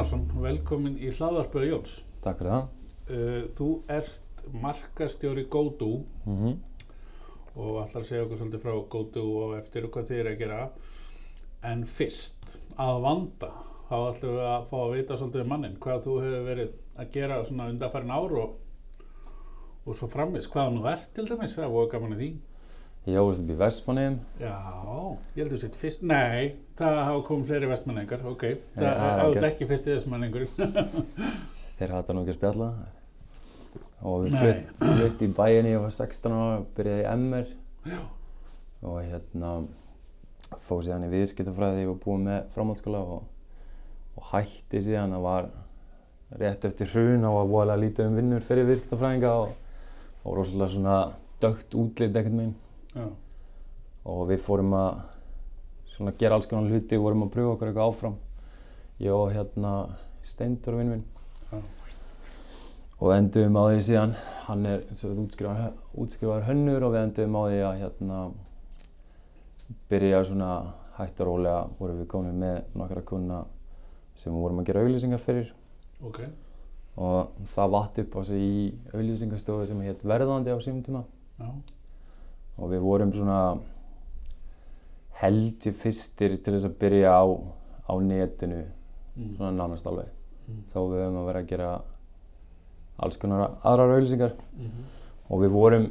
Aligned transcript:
Einarsson, 0.00 0.22
velkomin 0.40 0.94
í 0.96 1.10
hlaðvarpöðu 1.12 1.66
Jóns. 1.68 1.90
Takk 2.24 2.38
fyrir 2.40 2.54
það. 2.54 2.68
Uh, 3.12 3.40
þú 3.52 3.66
ert 3.92 4.44
markastjóri 4.62 5.42
GoDo 5.52 5.88
Mm 6.24 6.36
-hmm. 6.38 6.54
og 7.56 7.76
að 7.82 8.06
segja 8.08 8.22
okkur 8.24 8.38
svolítið 8.38 8.62
frá 8.62 8.88
GoDo 8.94 9.24
og 9.42 9.58
eftir 9.58 9.88
hvað 9.88 10.08
þið 10.08 10.20
er 10.20 10.30
að 10.30 10.38
gera. 10.38 10.70
En 11.62 11.84
fyrst, 11.84 12.58
að 12.78 13.02
vanda, 13.02 13.50
þá 13.90 13.96
ætlum 14.14 14.32
við 14.36 14.46
að 14.54 14.66
fá 14.70 14.76
að 14.78 14.96
vita 14.96 15.16
svolítið 15.16 15.40
um 15.40 15.48
mannin, 15.48 15.76
hvað 15.76 16.02
þú 16.04 16.20
hefur 16.22 16.44
verið 16.48 16.70
að 16.96 17.10
gera 17.12 17.44
svona 17.44 17.68
undanfærin 17.68 18.10
ár 18.10 18.32
og, 18.32 18.50
og 19.86 19.94
svo 19.94 20.08
framvis, 20.08 20.48
hvað 20.48 20.72
nú 20.72 20.86
ert 20.86 21.14
til 21.14 21.26
dæmis, 21.28 21.56
það 21.56 21.72
voru 21.72 21.90
gaman 21.90 22.12
að 22.12 22.18
því. 22.18 22.30
Ég 23.10 23.18
ávist 23.18 23.42
upp 23.42 23.50
í 23.50 23.56
Vestmanniðum. 23.58 24.18
Já, 24.38 24.56
ég 25.34 25.40
heldur 25.42 25.60
sitt 25.62 25.76
fyrst, 25.78 26.02
nei, 26.06 26.52
það 26.78 26.98
hafa 27.00 27.22
komið 27.26 27.48
fleiri 27.50 27.70
vestmanningar, 27.70 28.22
ok, 28.30 28.44
það 28.76 29.00
ok. 29.00 29.24
okay. 29.24 29.46
ekki 29.48 29.68
fyrsti 29.70 29.94
vestmanningur. 29.96 30.46
Þeir 31.80 31.94
hætti 31.96 32.14
nú 32.14 32.22
ekki 32.22 32.34
að 32.34 32.38
spjalla. 32.38 32.70
Og 34.00 34.24
við 34.24 34.36
flutt, 34.38 34.70
flutt 34.84 35.24
í 35.24 35.28
bæinni, 35.36 35.74
ég 35.74 35.82
var 35.82 35.92
16 35.96 36.36
ára, 36.36 36.62
byrjaði 36.76 37.02
í 37.02 37.10
MR 37.16 37.50
Já, 37.90 37.98
og 38.86 39.00
hérna 39.04 39.50
fóð 40.66 40.86
síðan 40.86 41.06
í 41.06 41.10
viðskiptafræði, 41.12 41.84
ég 41.84 41.90
var 41.90 41.98
búinn 42.04 42.26
með 42.28 42.40
framhaldsskóla 42.54 43.02
og, 43.16 43.26
og 44.16 44.30
hætti 44.32 44.82
síðan 44.86 45.18
að 45.18 45.26
var 45.26 45.50
rétt 46.40 46.66
eftir 46.68 46.90
hrun 46.94 47.26
og 47.28 47.36
var 47.40 47.52
voðalega 47.52 47.82
lítið 47.84 48.08
um 48.08 48.18
vinnur 48.20 48.46
fyrir 48.46 48.68
viðskiptafræðinga 48.70 49.36
og, 49.42 49.54
og 50.24 50.36
rosalega 50.38 50.74
svona 50.74 50.98
dögt 51.42 51.76
útlit 51.78 52.16
ekkert 52.16 52.36
meginn. 52.36 52.56
Já, 52.94 53.06
og 54.04 54.22
við 54.30 54.42
fórum 54.44 54.76
að 54.78 55.02
svona 55.90 56.14
gera 56.18 56.38
alls 56.38 56.48
konar 56.50 56.70
hluti, 56.70 56.96
við 56.96 57.04
vorum 57.04 57.26
að 57.26 57.32
pröfa 57.36 57.54
okkur 57.54 57.70
eitthvað 57.70 57.90
áfram. 57.92 58.16
Ég 59.00 59.16
og 59.16 59.32
hérna 59.34 59.74
Steindur 60.26 60.76
vinn 60.76 60.92
minn. 60.92 61.04
Já, 61.50 61.60
og 63.00 63.14
enduðum 63.14 63.56
á 63.56 63.62
því 63.70 63.80
síðan. 63.86 64.12
Hann 64.46 64.66
er 64.68 64.84
útskrifaður, 64.90 65.72
útskrifaður 66.04 66.46
hönnur 66.50 66.86
og 66.86 66.94
við 66.94 67.04
enduðum 67.06 67.38
á 67.40 67.42
því 67.46 67.62
að 67.68 67.80
hérna 67.80 68.20
byrja 69.90 70.20
svona 70.28 70.50
hægt 70.98 71.22
og 71.22 71.30
rólega 71.30 71.64
vorum 71.78 72.00
við 72.02 72.08
komin 72.10 72.38
með 72.42 72.60
nokkra 72.76 73.02
kuna 73.06 73.40
sem 74.18 74.34
við 74.34 74.44
vorum 74.44 74.60
að 74.60 74.70
gera 74.70 74.84
auglýsingar 74.84 75.22
fyrir. 75.22 75.52
Ok, 76.04 76.22
og 77.00 77.42
það 77.54 77.74
vatt 77.76 78.00
upp 78.04 78.16
á 78.16 78.20
sig 78.28 78.44
í 78.44 78.64
auglýsingarstofu 78.92 79.68
sem 79.68 79.84
hétt 79.86 80.04
Verðandi 80.04 80.52
á 80.52 80.58
sínum 80.60 80.82
tíma. 80.84 81.04
Já, 81.40 81.48
og 82.60 82.70
við 82.70 82.84
vorum 82.84 83.12
svona 83.14 83.40
held 85.20 85.66
ég 85.68 85.76
fyrstir 85.76 86.36
til 86.40 86.54
þess 86.56 86.68
að 86.68 86.78
byrja 86.80 87.12
á, 87.12 87.24
á 87.88 87.92
netinu 88.00 88.62
mm. 88.64 89.34
svona 89.36 89.52
nánast 89.56 89.88
alveg. 89.88 90.08
Mm. 90.48 90.62
þó 90.72 90.78
við 90.90 91.02
höfum 91.04 91.20
að 91.20 91.28
vera 91.30 91.42
að 91.42 91.50
gera 91.50 91.70
alls 93.00 93.16
konar 93.20 93.56
aðrar 93.64 93.94
auðlýsingar 93.96 94.32
Mhm. 94.58 94.84
og 95.30 95.40
við 95.40 95.52
vorum 95.54 95.86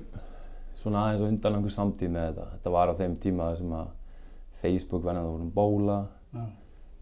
svona 0.75 1.05
aðeins 1.07 1.21
á 1.23 1.29
undan 1.29 1.55
einhver 1.55 1.73
samtíð 1.75 2.09
með 2.13 2.27
þetta. 2.29 2.45
Þetta 2.53 2.71
var 2.71 2.89
á 2.89 2.93
þeim 2.99 3.15
tíma 3.19 3.57
sem 3.57 3.71
að 3.71 3.87
Facebook 4.61 5.03
var 5.03 5.15
ennþá 5.15 5.31
vorum 5.31 5.51
bóla. 5.51 6.07
Já, 6.33 6.45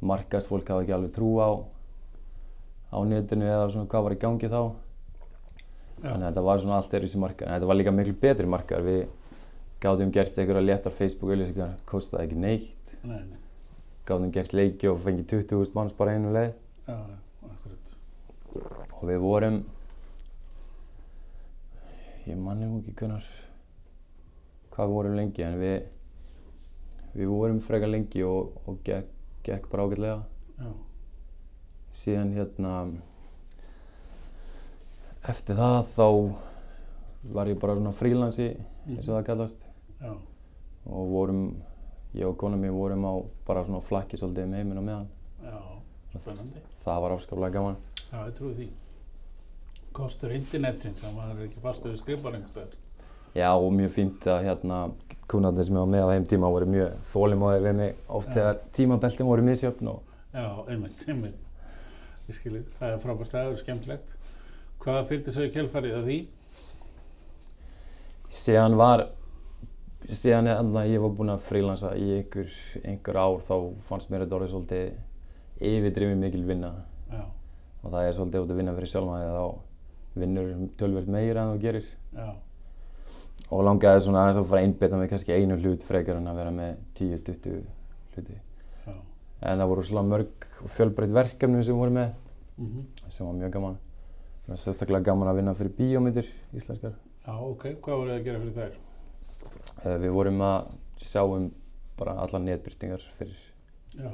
markast 0.02 0.48
fólk 0.48 0.68
hafði 0.70 0.86
ekki 0.86 0.95
alveg 0.95 1.14
trú 1.14 1.32
á 1.42 1.50
á 2.94 2.98
netinu 3.04 3.45
eða 3.45 3.70
svona 3.72 3.89
hvað 3.92 4.04
var 4.04 4.16
í 4.16 4.20
gangi 4.22 4.48
þá. 4.48 4.61
Já, 5.98 6.10
þannig 6.11 6.23
að 6.23 6.30
þetta 6.32 6.44
var 6.44 6.60
svona 6.61 6.77
allt 6.77 6.94
er 6.94 7.02
þessi 7.02 7.20
markað 7.20 7.48
en 7.48 7.54
þetta 7.56 7.67
var 7.67 7.76
líka 7.76 7.92
miklu 7.92 8.14
betri 8.22 8.48
markað 8.48 8.83
við 8.86 9.08
gáðum 9.83 10.11
gert 10.14 10.38
einhverja 10.38 10.65
léttar 10.65 10.95
Facebook 10.95 11.32
auðlýsingar 11.33 11.76
kostaði 11.89 12.27
ekki 12.27 12.39
neitt. 12.42 12.93
Nei, 13.04 13.20
nei, 13.30 13.42
gáðum 14.08 14.32
gert 14.33 14.55
leiki 14.58 14.89
og 14.89 15.02
fengið 15.04 15.27
20.000 15.36 15.77
manns 15.77 15.98
bara 15.98 16.15
einu 16.17 16.32
leið. 16.33 16.54
Já, 16.88 16.95
já, 16.98 17.17
akkurat, 17.52 17.93
og 18.98 19.04
við 19.11 19.20
vorum 19.21 19.60
ég 22.27 22.39
manni 22.42 22.67
nú 22.67 22.82
ekki 22.82 22.95
hvernar 22.99 23.27
hvað 24.73 24.89
við 24.89 24.98
vorum 24.98 25.15
lengi 25.17 25.45
en 25.45 25.61
við 25.61 25.77
við 27.17 27.30
vorum 27.32 27.61
frekar 27.65 27.89
lengi 27.89 28.21
og, 28.26 28.58
og 28.70 28.82
gekk, 28.86 29.08
gekk 29.45 29.70
bara 29.71 29.88
ágætlega. 29.88 30.17
Já, 30.58 30.73
síðan 31.98 32.33
hérna 32.36 32.73
eftir 35.27 35.58
það 35.58 35.80
þá 35.95 36.08
var 37.38 37.49
ég 37.52 37.59
bara 37.59 37.76
svona 37.77 37.95
frílansi 37.95 38.52
eins 38.88 39.08
og 39.08 39.17
það 39.17 39.26
kallast 39.32 39.67
já, 40.02 40.13
og 40.85 41.11
vorum 41.11 41.43
ég 42.13 42.25
og 42.27 42.37
kona 42.39 42.58
mér 42.58 42.73
vorum 42.75 43.05
á 43.05 43.13
bara 43.47 43.63
svona 43.65 43.81
flakki 43.85 44.17
svolítið 44.17 44.49
með 44.49 44.61
heiminn 44.61 44.81
og 44.81 44.85
meðan 44.87 45.08
já, 45.43 45.55
spennandi, 46.17 46.65
það 46.85 47.02
var 47.03 47.15
afskaplega 47.15 47.55
gaman 47.58 47.80
já, 48.11 48.19
ég 48.19 48.35
trúi 48.37 48.53
því. 48.58 48.67
Kostur 49.97 50.33
internetsins, 50.35 51.02
að 51.02 51.15
maður 51.17 51.39
er 51.39 51.47
ekki 51.47 51.63
fastu 51.63 51.89
við 51.89 52.02
skrifar 52.03 52.35
einhverstaðar. 52.37 52.75
Já, 53.33 53.49
og 53.49 53.71
mjög 53.73 53.91
fínt 53.95 54.27
að 54.30 54.43
hérna 54.45 54.77
kúnarnir 55.30 55.65
sem 55.65 55.73
ég 55.73 55.81
var 55.81 55.89
með 55.89 56.05
á 56.05 56.11
þeim 56.14 56.27
tíma 56.29 56.52
voru 56.53 56.69
mjög 56.69 56.93
þólimóðir 57.11 57.65
við 57.65 57.75
mig 57.79 58.05
oft 58.08 58.29
þegar 58.33 58.61
tímabeltin 58.77 59.29
voru 59.29 59.45
misjöfn 59.45 59.91
og 59.95 60.03
Já, 60.37 60.45
einmitt, 60.69 61.02
einmitt, 61.09 61.69
ég 62.27 62.37
skilji, 62.37 62.61
það 62.77 62.93
er 62.93 63.02
frábært, 63.02 63.33
það 63.33 63.52
er 63.52 63.61
skemmtilegt. 63.64 64.15
Hvað 64.83 65.08
fylgdi 65.09 65.33
svo 65.33 65.47
í 65.47 65.53
kjálfarið 65.55 65.97
að 65.97 66.09
því? 66.11 66.17
síðan 68.33 68.75
var 68.79 69.08
síðan 70.05 70.47
hérna 70.52 70.85
ég 70.87 71.02
var 71.02 71.13
búinn 71.17 71.33
að 71.33 71.45
frílansa 71.47 71.93
í 71.97 72.08
einhver, 72.19 72.52
einhver 72.85 73.19
ár 73.19 73.39
þá 73.47 73.55
fannst 73.87 74.11
mér 74.11 74.25
þetta 74.25 74.37
orðið 74.37 74.52
svolítið 74.53 75.69
yfirdrifið 75.71 76.19
mikil 76.21 76.43
vinna. 76.47 76.73
Já, 77.11 77.23
og 77.81 77.87
það 77.91 78.03
er 78.03 78.17
svolítið 78.17 78.43
út 78.43 78.53
að 78.53 78.61
vinna 78.61 78.75
fyrir 78.77 78.91
sjálfan 78.93 79.23
því 79.23 79.31
þá 79.37 80.21
vinnur 80.21 80.52
tölvöld 80.80 81.09
meira 81.13 81.43
en 81.43 81.55
þú 81.55 81.63
gerir. 81.65 81.89
Já, 82.13 82.30
og 83.47 83.63
langaði 83.63 84.03
svona 84.05 84.23
aðeins 84.25 84.41
að 84.41 84.49
fara 84.52 84.63
einbeta 84.65 84.99
með 84.99 85.11
kannski 85.13 85.35
einu 85.35 85.58
hlut 85.61 85.85
frekar 85.87 86.19
en 86.19 86.29
að 86.29 86.41
vera 86.41 86.53
með 86.55 86.79
10-20 86.99 87.59
hluti. 88.15 88.39
Já, 88.87 88.95
en 89.49 89.61
það 89.61 89.71
voru 89.73 89.85
svona 89.87 90.08
mörg 90.08 90.49
fjölbreytt 90.77 91.15
verkefni 91.15 91.64
sem 91.64 91.75
við 91.75 91.83
vorum 91.83 92.02
með 92.02 92.09
mhm, 92.58 92.89
sem 93.08 93.27
var 93.27 93.37
mjög 93.41 93.55
gaman. 93.58 93.79
Það 94.47 94.61
sérstaklega 94.64 95.09
gaman 95.09 95.31
að 95.31 95.41
vinna 95.41 95.55
fyrir 95.59 95.77
bíómyndir 95.79 96.35
íslenskar. 96.55 96.93
já, 97.27 97.33
ok, 97.35 97.71
hvað 97.83 97.97
voruð 97.97 98.14
þið 98.14 98.19
að 98.19 98.27
gera 98.29 98.43
fyrir 98.43 98.59
þær? 98.61 98.77
Uh, 99.83 99.98
við 100.02 100.11
vorum 100.15 100.42
að 100.42 100.71
sjá 101.05 101.21
um 101.26 101.52
bara 101.98 102.15
alla 102.23 102.39
netbyrtingar 102.42 103.04
fyrir 103.17 103.38
Já, 103.98 104.10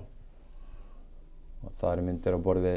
og 1.63 1.71
það 1.79 1.91
eru 1.93 2.05
myndir 2.07 2.35
á 2.35 2.39
borði 2.43 2.73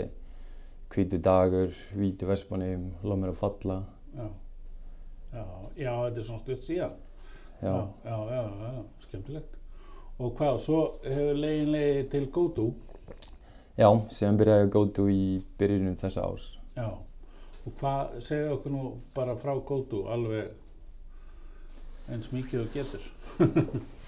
Hvítu 0.94 1.18
dagur, 1.18 1.72
Víti 1.98 2.26
Vestmanni, 2.28 2.76
Lómir 3.02 3.32
að 3.32 3.40
falla. 3.40 3.76
já, 4.14 4.26
já, 5.34 5.44
já, 5.76 5.90
þetta 6.04 6.20
er 6.20 6.26
svona 6.28 6.38
stutt 6.44 6.62
síðan. 6.64 6.92
Já, 7.60 7.72
já, 8.04 8.16
já, 8.30 8.42
já, 8.60 8.68
já, 8.76 8.84
skemmtilegt. 9.02 9.56
Og 10.22 10.30
hvað, 10.38 10.60
svo 10.62 10.78
hefur 11.02 11.40
leiðin 11.42 11.72
leiði 11.74 12.04
til 12.14 12.28
GoTo, 12.32 12.68
já 13.76 13.88
síðan 14.14 14.38
byrjaði 14.40 14.70
gótu 14.72 15.08
í 15.12 15.24
byrjunum 15.58 15.98
þessa 16.00 16.24
árs. 16.30 16.46
já, 16.78 16.86
og 17.66 17.74
hvað, 17.82 18.14
segðu 18.24 18.54
okkur 18.54 18.72
nú 18.76 18.84
bara 19.18 19.34
frá 19.42 19.52
GoTo 19.58 20.06
alveg 20.14 20.54
eins 22.12 22.30
mikið 22.32 22.62
og 22.62 22.74
getur. 22.74 23.06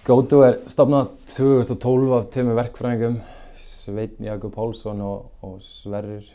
Gótu 0.07 0.43
er 0.47 0.59
stopnað 0.71 1.11
2012 1.35 2.15
af 2.17 2.29
tveimur 2.33 2.59
verkfræðingum, 2.59 3.19
Sveitn 3.61 4.29
Jakob 4.29 4.55
Pálsson 4.55 5.01
og, 5.05 5.31
og 5.45 5.59
Sverrir. 5.65 6.29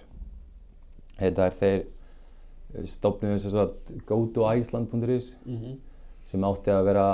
Þetta 1.19 1.47
er 1.47 1.57
þeir 1.59 2.87
stopnuðu 2.89 3.39
þess 3.43 3.59
að 3.61 3.73
gotoiceland.is 4.09 5.35
Mm 5.45 5.57
-hmm. 5.57 5.77
sem 6.25 6.43
átti 6.43 6.71
að 6.71 6.85
vera 6.85 7.07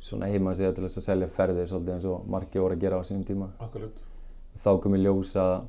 svona 0.00 0.26
heimasíða 0.26 0.74
til 0.74 0.84
þess 0.84 0.98
að 0.98 1.04
selja 1.08 1.28
ferðir 1.28 1.68
svolítið 1.68 1.94
eins 1.94 2.04
og 2.04 2.26
margir 2.28 2.60
voru 2.60 2.74
að 2.74 2.80
gera 2.80 3.00
á 3.00 3.02
sínum 3.04 3.24
tíma. 3.24 3.48
Akkurat, 3.58 3.90
Þá 4.64 4.80
kom 4.80 4.94
í 4.94 4.98
ljós 4.98 5.36
að, 5.36 5.62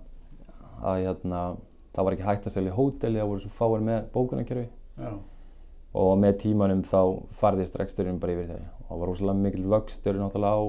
að 0.82 1.00
hérna, 1.04 1.56
það 1.94 2.06
var 2.06 2.14
ekki 2.14 2.28
hægt 2.28 2.46
að 2.46 2.52
selja 2.54 2.74
hóteli, 2.74 3.20
það 3.20 3.28
voru 3.28 3.40
svo 3.40 3.50
fáir 3.50 3.82
með 3.82 4.04
bókunarkerfi 4.14 4.68
já, 4.98 5.20
og 5.96 6.18
með 6.20 6.40
tímanum 6.44 6.82
þá 6.86 7.00
farðist 7.40 7.78
reksturinn 7.80 8.20
bara 8.20 8.36
yfir 8.36 8.50
þeir. 8.52 8.66
Og 8.86 8.90
það 8.90 9.02
var 9.02 9.10
rosalega 9.12 9.44
mikill 9.46 9.70
vöxtur 9.72 10.20
náttúrulega 10.20 10.60
á 10.60 10.64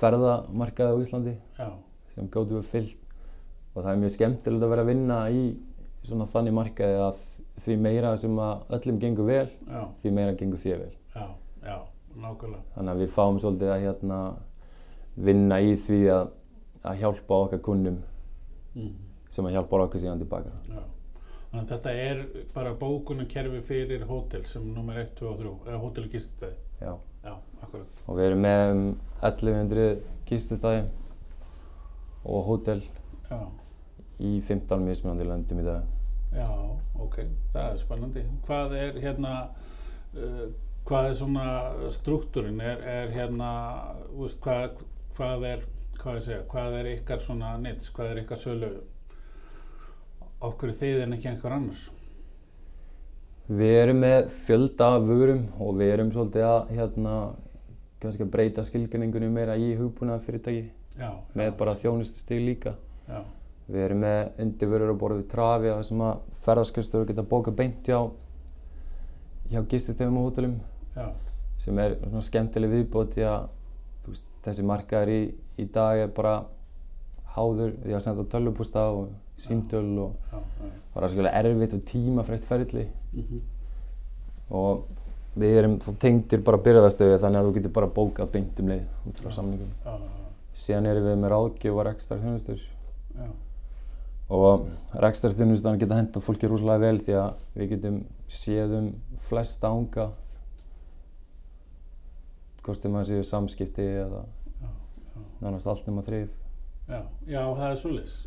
ferðamarkaði 0.00 0.96
á 0.96 1.02
Íslandi 1.04 1.34
já, 1.58 1.68
sem 2.14 2.28
gótu 2.32 2.58
við 2.58 2.66
fyllt 2.72 3.14
og 3.74 3.84
það 3.84 3.90
er 3.92 4.00
mjög 4.02 4.14
skemmtilegt 4.16 4.64
að 4.66 4.72
vera 4.74 4.84
að 4.84 4.90
vinna 4.90 5.18
í 5.32 5.44
svona 6.04 6.26
þannig 6.28 6.56
markaði 6.56 6.98
að 7.04 7.22
því 7.60 7.76
meira 7.84 8.14
sem 8.20 8.40
að 8.40 8.74
öllum 8.76 9.00
gengur 9.00 9.28
vel, 9.28 9.46
já, 9.48 9.82
því 10.02 10.12
meira 10.16 10.36
gengur 10.36 10.62
þér 10.62 10.82
vel. 10.82 10.92
já, 11.64 11.76
Þannig 12.74 12.92
að 12.94 13.04
við 13.04 13.12
fáum 13.16 13.40
svolítið 13.40 13.72
að 13.74 13.84
hérna, 13.84 14.20
vinna 15.30 15.60
í 15.60 15.76
því 15.80 16.00
að, 16.16 16.32
að 16.82 17.04
hjálpa 17.04 17.40
okkar 17.44 17.64
kunnum 17.68 18.00
mm 18.74 18.98
sem 19.30 19.46
að 19.46 19.56
hjálpa 19.56 19.84
okkur 19.86 20.02
síðan 20.02 20.22
tilbaka. 20.22 20.52
Þannig 21.50 21.64
að 21.64 21.70
þetta 21.72 21.92
er 21.98 22.18
bara 22.54 22.72
bókunarkerfi 22.78 23.60
fyrir 23.66 24.04
hótel 24.06 24.44
sem 24.46 24.66
nummer 24.70 25.00
1, 25.02 25.14
2 25.18 25.30
og 25.32 25.40
3, 25.40 25.54
eða 25.66 25.80
hótel 25.82 26.04
og 26.06 26.12
giststæði. 26.14 26.58
Já. 26.80 26.92
Já, 27.24 27.34
akkurat. 27.60 28.02
Og 28.06 28.16
við 28.16 28.28
erum 28.30 28.44
með 28.46 28.60
um 28.72 28.84
1100 29.20 29.88
gististæði 30.30 30.84
og 32.24 32.46
hótel 32.46 32.84
já, 33.28 33.40
í 34.20 34.38
15 34.46 34.86
mismunandi 34.86 35.26
löndum 35.28 35.60
í 35.60 35.66
dag. 35.66 35.88
já, 36.32 36.48
ok, 37.02 37.18
það 37.52 37.66
er 37.66 37.82
spennandi. 37.82 38.24
Hvað 38.46 38.76
er 38.78 39.00
hérna, 39.02 39.34
uh, 40.14 40.46
hvað 40.88 41.10
er 41.10 41.18
svona 41.18 41.46
struktúrin, 41.92 42.60
er, 42.62 42.80
er 42.94 43.12
hérna, 43.14 43.50
veist, 44.14 44.40
hvað, 44.44 44.80
hvað 45.18 45.46
er, 45.50 45.66
hvað 45.98 46.20
ég 46.20 46.26
segja, 46.28 46.46
hvað 46.54 46.78
er 46.78 46.90
ykkar 46.94 47.24
svona 47.26 47.56
nýts, 47.60 47.90
hvað 47.96 48.14
er 48.14 48.22
ykkar 48.22 48.40
sölu, 48.46 48.70
okkur 50.40 50.72
þið 50.76 51.04
en 51.04 51.16
ekki 51.16 51.30
einhver 51.30 51.54
annars? 51.56 51.86
Við 53.50 53.76
erum 53.80 54.00
með 54.04 54.28
fjölda 54.46 54.92
af 54.96 55.06
vörum 55.08 55.42
og 55.58 55.74
við 55.80 55.92
erum 55.96 56.12
svolítið 56.14 56.46
að 56.46 56.70
hérna, 56.76 57.14
kannski 58.02 58.24
að 58.24 58.32
breyta 58.36 58.64
skilgreiningunni 58.66 59.30
meira 59.32 59.56
í 59.58 59.72
hugbúnaða 59.78 60.22
fyrirtæki 60.26 60.68
Já, 61.00 61.10
með 61.34 61.50
já, 61.50 61.54
bara 61.58 61.76
þjónustustig 61.82 62.42
líka. 62.44 62.76
Já, 63.08 63.22
Við 63.70 63.84
erum 63.84 64.00
með 64.02 64.40
undirvörur 64.42 64.90
að 64.90 64.98
borða 64.98 65.16
við 65.20 65.26
trafi 65.30 65.70
að 65.70 65.80
sem 65.86 66.00
að 66.02 66.22
ferðarskristöður 66.44 67.10
geta 67.10 67.24
bókað 67.30 67.58
beint 67.60 67.86
hjá, 67.86 68.00
hjá 69.52 69.60
gististegum 69.70 70.18
og 70.18 70.26
hótelum. 70.26 70.56
Sem 71.60 71.78
er 71.78 71.94
svona 72.00 72.24
skemmtileg 72.26 72.72
viðbót 72.72 73.14
því 73.14 73.26
að 73.30 73.44
veist, 74.08 74.26
þessi 74.46 74.64
markaður 74.66 75.12
í, 75.14 75.20
í 75.60 75.66
dag 75.70 76.02
er 76.02 76.10
bara 76.16 76.34
háður 77.36 77.76
því 77.84 77.94
að 77.94 78.04
senda 78.06 78.26
tölvupústa 78.32 78.86
og 78.90 79.12
símtöl 79.40 79.86
og 80.04 80.32
já, 80.32 80.38
já. 80.38 80.70
bara 80.94 81.08
skilja 81.08 81.32
erfitt 81.40 81.74
og 81.76 81.86
tímafrætt 81.88 82.44
ferli 82.44 82.88
Mm 83.12 83.40
og 84.50 84.88
við 85.38 85.60
erum 85.60 85.76
þá 85.78 85.92
tengdir 86.02 86.42
bara 86.46 86.58
byrjaðastöðu 86.64 87.18
þannig 87.22 87.40
að 87.40 87.48
þú 87.48 87.52
getur 87.56 87.74
bara 87.76 87.90
bókað 87.98 88.32
beint 88.34 88.62
um 88.62 88.72
leið 88.72 89.06
út 89.06 89.20
frá 89.22 89.34
samningum. 89.36 89.70
Já, 89.84 89.92
Síðan 90.60 90.88
erum 90.90 91.06
við 91.06 91.20
með 91.22 91.32
ráðgjöf 91.32 91.76
og 91.78 91.86
rekstar 91.86 92.18
þjónustur 92.20 92.64
já, 93.14 93.28
og 94.34 94.64
rekstar 95.04 95.36
þjónustan 95.38 95.78
geta 95.78 96.00
henda 96.00 96.22
fólki 96.24 96.50
rúslega 96.50 96.82
vel 96.82 96.98
því 97.06 97.16
að 97.20 97.44
við 97.54 97.70
getum 97.76 98.00
séð 98.40 98.74
um 98.80 98.90
flesta 99.28 99.70
ánga 99.70 100.08
hvort 102.64 102.82
sem 102.82 102.98
það 102.98 103.06
séu 103.12 103.28
samskipti 103.30 103.86
eða 104.02 104.24
nánast 105.40 105.70
allt 105.70 105.86
nema 105.86 106.02
þrif. 106.04 106.34
Já, 106.90 107.00
já, 107.30 107.40
það 107.46 107.68
er 107.70 107.78
svolítið. 107.80 108.18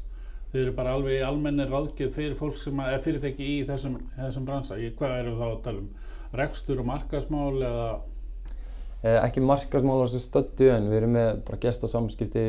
Þið 0.54 0.62
eru 0.68 0.72
bara 0.78 0.92
alveg 0.94 1.24
almenni 1.26 1.66
ráðgjöf 1.66 2.12
fyrir 2.14 2.36
fólk 2.38 2.58
sem 2.62 2.78
að- 2.78 2.94
er 2.94 3.00
fyrirtæki 3.02 3.46
í 3.56 3.66
þessum, 3.66 3.96
þessum 4.20 4.46
bransa. 4.46 4.76
Í, 4.78 4.92
hvað 5.00 5.16
eru 5.24 5.32
þá 5.40 5.46
að 5.48 5.62
tala 5.64 5.78
um? 5.80 5.90
Rekstur 6.34 6.80
og 6.80 6.86
markaðsmál 6.86 7.58
eða? 7.62 7.88
Eh, 9.04 9.18
ekki 9.26 9.42
markasmál 9.42 9.98
á 10.00 10.06
þessu 10.06 10.22
stöddu 10.24 10.70
en 10.76 10.86
við 10.90 10.98
erum 11.02 11.14
með 11.18 11.42
bara 11.46 11.58
gestasamskipti, 11.66 12.46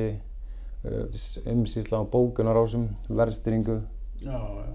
uh, 0.84 1.06
umsýsla 1.50 1.98
á 1.98 2.04
bókunarásum, 2.12 2.84
verðstýringu 3.08 3.80
Já, 4.22 4.36
já. 4.38 4.74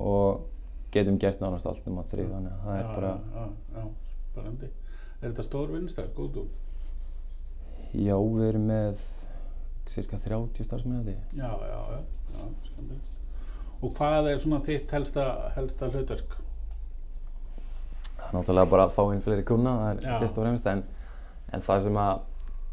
og 0.00 0.46
getum 0.92 1.18
gert 1.18 1.40
nánast 1.40 1.66
allt 1.66 1.84
nema 1.86 2.04
þrif 2.08 2.30
þannig 2.30 2.52
að 2.52 2.64
það 2.64 2.78
er 2.78 2.84
já, 2.86 2.94
bara, 2.94 3.12
Já, 3.34 3.48
já, 3.74 3.84
spennandi. 4.32 4.70
Er 5.22 5.30
þetta 5.32 5.44
stór 5.50 5.68
vinnustæð, 5.74 6.08
góðu? 6.16 6.46
já 7.92 8.16
við 8.16 8.48
erum 8.48 8.66
með 8.70 9.02
cirka 9.90 10.18
30 10.22 10.64
starfsmennandi. 10.66 11.16
Já, 11.36 11.50
já, 11.50 11.80
já, 11.92 12.00
já, 12.36 12.46
skemmtilegt. 12.68 13.08
Og 13.82 13.94
hvað 13.98 14.28
er 14.30 14.42
svona 14.42 14.60
þitt 14.62 14.92
helsta, 14.94 15.28
helsta 15.56 15.88
hlutverk? 15.90 16.36
Það 18.16 18.26
er 18.28 18.36
náttúrulega 18.36 18.70
bara 18.70 18.84
að 18.86 18.94
fá 18.94 19.02
inn 19.10 19.22
fleiri 19.24 19.46
kuna, 19.46 19.72
það 19.80 20.04
er 20.04 20.20
fyrst 20.22 20.38
og 20.38 20.46
fremst 20.46 20.68
en, 20.70 20.84
en 21.52 21.64
það 21.66 21.86
sem 21.88 21.98
að 22.04 22.20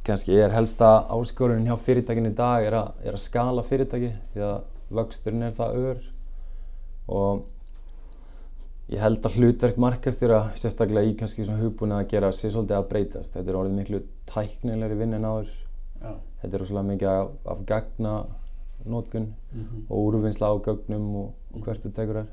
kannski 0.10 0.38
er 0.40 0.54
helsta 0.54 0.92
áskorunin 1.12 1.68
hjá 1.68 1.76
fyrirtækinu 1.82 2.32
í 2.32 2.38
dag 2.38 2.66
er 2.66 2.78
að, 2.78 2.92
er 3.04 3.18
að 3.18 3.24
skala 3.24 3.66
fyrirtæki 3.66 4.12
því 4.34 4.46
að 4.48 4.60
vöxturinn 5.00 5.48
er 5.50 5.58
það 5.58 5.80
ör 5.80 6.06
og 7.10 7.42
ég 8.90 9.02
held 9.04 9.26
að 9.26 9.38
hlutverk 9.38 9.78
markastjóra 9.82 10.40
sérstaklega 10.58 11.12
í 11.12 11.18
kannski 11.18 11.46
svona 11.46 11.62
hugbúna 11.62 12.00
að 12.02 12.10
gera 12.14 12.32
sér 12.34 12.56
svolítið 12.56 12.78
að 12.80 12.88
breytast. 12.90 13.36
Þetta 13.36 13.52
er 13.52 13.60
orðið 13.60 13.78
miklu 13.78 14.02
tæknilegri 14.30 14.98
vinn 14.98 15.18
en 15.18 15.28
áður. 15.30 15.52
Já. 16.02 16.14
Þetta 16.42 16.56
er 16.56 16.62
rosalega 16.64 16.88
mikið 16.94 17.10
af, 17.14 17.32
af 17.54 17.64
gagna 17.68 18.14
nótkun 18.88 19.34
Mm 19.52 19.86
og 19.90 19.98
úrvinnsla 20.08 20.48
á 20.48 20.56
gögnum 20.64 21.08
og, 21.20 21.34
og 21.54 21.66
hvert 21.66 21.84
þú 21.84 21.92
tekur 21.96 22.22
þær. 22.22 22.30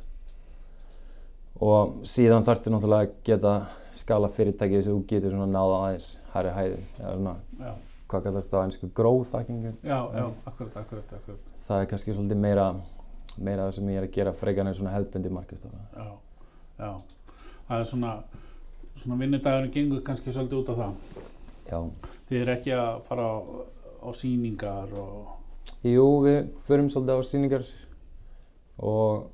Og 1.67 1.95
síðan 2.05 2.45
þarftu 2.45 2.71
náttúrulega 2.71 3.07
að 3.09 3.15
geta 3.25 3.53
skala 3.97 4.29
fyrirtæki 4.29 4.77
þess 4.77 4.91
að 4.91 4.97
þú 4.99 5.05
getur 5.09 5.33
svona 5.33 5.47
náða 5.49 5.79
aðeins 5.87 6.09
hærri 6.35 6.53
hæði. 6.53 6.81
Eða 7.01 7.15
svona, 7.17 7.35
Já, 7.63 7.71
hvað 8.13 8.27
kallast 8.27 8.51
það 8.53 8.65
einsku, 8.67 8.91
hacking. 9.33 9.63
já, 9.83 9.99
já, 10.15 10.27
akkurat, 10.45 10.77
akkurat, 10.77 11.13
akkurat. 11.17 11.39
Það 11.67 11.81
er 11.81 11.87
kannski 11.91 12.15
svolítið 12.15 12.43
meira, 12.45 12.67
meira 13.39 13.63
það 13.67 13.73
sem 13.75 13.89
ég 13.89 13.97
er 13.97 14.09
að 14.09 14.13
gera 14.13 14.33
frekar 14.33 14.67
en 14.67 14.75
svona 14.75 14.93
hefðbendi 14.93 15.33
markastafa. 15.33 15.81
Já, 15.97 16.11
já. 16.79 16.93
Það 17.69 17.81
er 17.81 17.89
svona, 17.91 18.13
svona 19.01 19.19
vinnudagurinn 19.23 19.73
gengur 19.73 20.05
kannski 20.07 20.31
svolítið 20.37 20.61
út 20.61 20.71
á 20.71 20.75
það. 20.77 20.93
Já. 21.67 21.81
Þið 22.29 22.43
er 22.43 22.53
ekki 22.53 22.77
að 22.77 23.01
fara 23.09 23.25
á, 23.27 23.35
á 24.03 24.09
sýningar 24.17 24.93
og... 24.99 25.33
Jú, 25.87 26.07
við 26.25 26.39
förum 26.67 26.91
svolítið 26.93 27.19
á 27.19 27.23
sýningar 27.27 27.65
og 28.79 29.31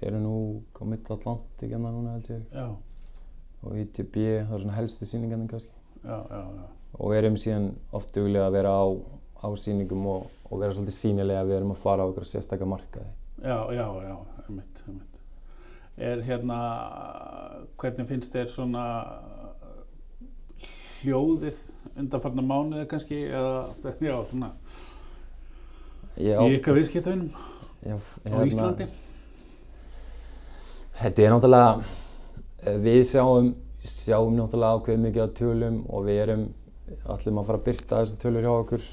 erum 0.00 0.22
nú 0.24 0.36
komið 0.76 1.12
Atlantik 1.16 1.70
hérna 1.70 1.92
núna 1.92 2.16
held 2.16 2.30
ég 2.30 2.42
Já, 2.52 2.66
og 3.62 3.76
ITB, 3.82 4.16
það 4.46 4.54
er 4.56 4.64
svona 4.64 4.76
helstu 4.76 5.08
sýningarnir 5.08 5.50
kannski. 5.50 5.72
já, 6.04 6.18
já, 6.30 6.42
já. 6.58 6.66
og 6.98 7.14
erum 7.16 7.36
síðan 7.36 7.68
oft 7.92 8.14
duglega 8.14 8.46
að 8.46 8.56
vera 8.58 8.72
á, 8.72 8.84
á 9.42 9.48
sýningum 9.56 10.06
og, 10.06 10.30
og 10.50 10.60
vera 10.60 10.72
svolítið 10.76 10.98
sínilega 11.00 11.42
að 11.42 11.50
við 11.50 11.56
erum 11.60 11.74
að 11.74 11.82
fara 11.84 12.06
á 12.06 12.08
okkur 12.08 12.28
sérstakka 12.28 12.68
markaði. 12.68 13.10
Já, 13.42 13.58
já, 13.72 13.86
já, 14.06 14.16
einmitt, 14.46 14.82
einmitt. 14.86 15.12
Er 15.96 16.22
hérna, 16.24 16.56
hvernig 17.80 18.08
finnst 18.08 18.32
þér 18.32 18.48
svona 18.52 18.84
hljóðið 21.06 21.64
undanfarnar 21.96 22.46
mánuði 22.50 22.86
kannski, 22.90 23.22
eða, 23.30 23.94
já, 24.02 24.16
svona, 24.28 24.50
Ég 26.16 26.38
í 26.40 26.56
ykkar 26.56 26.78
viðskiptavinnum 26.78 27.28
á 27.84 28.40
Íslandi? 28.48 28.86
Þetta 30.96 31.22
er 31.22 31.32
náttúrulega, 31.34 31.72
eh, 32.64 32.78
við 32.80 33.00
sjáum, 33.04 33.50
sjáum 33.84 34.38
náttúrulega 34.38 34.78
ákveðið 34.78 35.02
mikið 35.02 35.24
af 35.26 35.34
tölum 35.36 35.76
og 35.92 36.06
við 36.06 36.20
erum 36.22 36.46
allir 37.04 37.36
að 37.36 37.46
fara 37.50 37.58
að 37.58 37.66
byrta 37.66 38.00
þessar 38.00 38.20
tölur 38.22 38.46
hjá 38.46 38.52
okkur 38.54 38.86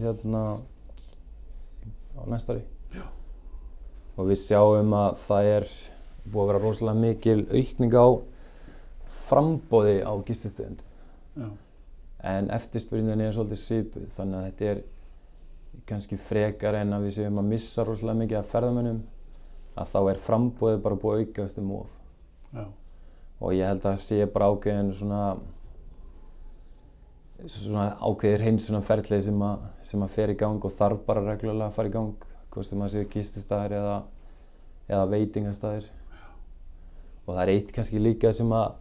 hérna 0.00 0.42
á 2.18 2.22
næsta 2.26 2.56
ári. 2.56 2.64
Já. 2.90 3.06
Og 4.18 4.26
við 4.32 4.42
sjáum 4.42 4.96
að 4.98 5.22
það 5.28 5.50
er 5.52 5.68
búið 6.24 6.42
að 6.42 6.50
vera 6.50 6.64
rosalega 6.64 7.04
mikil 7.04 7.46
aukning 7.54 7.94
á 7.94 8.06
frambóði 9.28 9.96
á 10.02 10.12
gististöðund. 10.26 10.82
Já, 11.36 11.48
En 12.24 12.46
eftirspurnin 12.54 13.20
er 13.20 13.32
svolítið 13.36 13.58
svipuð 13.60 14.04
þannig 14.16 14.38
að 14.38 14.44
þetta 14.46 14.68
er 14.70 14.78
kannski 15.90 16.16
frekar 16.16 16.74
en 16.78 16.92
að 16.96 17.02
við 17.08 17.16
séum 17.18 17.40
að 17.42 17.48
missa 17.50 17.84
rosalega 17.84 18.20
mikið 18.22 18.38
af 18.38 18.52
ferðamönnum 18.54 19.00
að 19.76 19.90
þá 19.92 19.98
er 20.12 20.20
frambóðið 20.28 20.80
bara 20.86 20.98
búið 21.02 21.18
að 21.18 21.24
aukast 21.26 21.58
um 21.60 21.72
of. 21.80 21.90
Já, 22.54 22.64
og 23.40 23.52
ég 23.58 23.66
held 23.68 23.82
að 23.82 23.88
það 23.90 24.00
sé 24.06 24.20
bara 24.32 24.48
ákveðin 24.54 24.92
svona 24.94 25.22
svona 27.50 27.88
ákveðir 28.00 28.44
hreinsunarferðlið 28.46 29.22
sem, 29.26 29.42
að- 29.42 29.64
sem 29.84 30.02
að 30.06 30.12
fer 30.14 30.30
í 30.32 30.36
gang 30.38 30.62
og 30.64 30.72
þarf 30.72 31.00
bara 31.06 31.24
reglulega 31.26 31.66
að 31.68 31.74
fara 31.76 31.88
í 31.90 31.92
gang 31.92 32.14
hvort 32.54 32.66
sem 32.68 32.80
að 32.86 32.92
séu 32.94 33.08
kististæðir 33.10 33.74
eða, 33.80 33.96
eða 34.88 35.08
veitingastæðir 35.10 35.90
og 37.26 37.34
það 37.34 37.42
er 37.42 37.52
eitt 37.56 37.72
kannski 37.74 38.00
líka 38.00 38.32
sem 38.34 38.48
að 38.54 38.76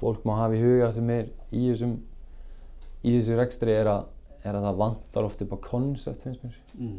fólk 0.00 0.24
má 0.28 0.34
hafa 0.40 0.56
í 0.56 0.62
huga 0.64 0.90
sem 0.92 1.10
er 1.10 1.28
í 1.56 1.66
þessum 1.70 1.96
í 3.06 3.12
þessu 3.18 3.36
rekstri 3.38 3.74
er 3.76 3.90
að, 3.90 4.08
er 4.42 4.56
að 4.58 4.66
það 4.68 4.80
vantar 4.80 5.28
oft 5.28 5.44
upp 5.44 5.54
á 5.54 5.58
koncept 5.68 6.24
finnst 6.24 6.42
mér 6.44 6.56
mm, 6.78 6.96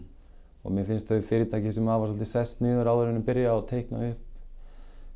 og 0.64 0.76
mér 0.76 0.88
finnst 0.88 1.12
þau 1.12 1.20
fyrirtæki 1.30 1.74
sem 1.76 1.92
hafa 1.92 2.10
svolítið 2.10 2.32
sest 2.32 2.64
niður 2.64 2.92
áður 2.92 3.12
en 3.12 3.22
að 3.22 3.28
byrja 3.32 3.56
og 3.56 3.68
teikna 3.70 4.04
upp 4.12 4.24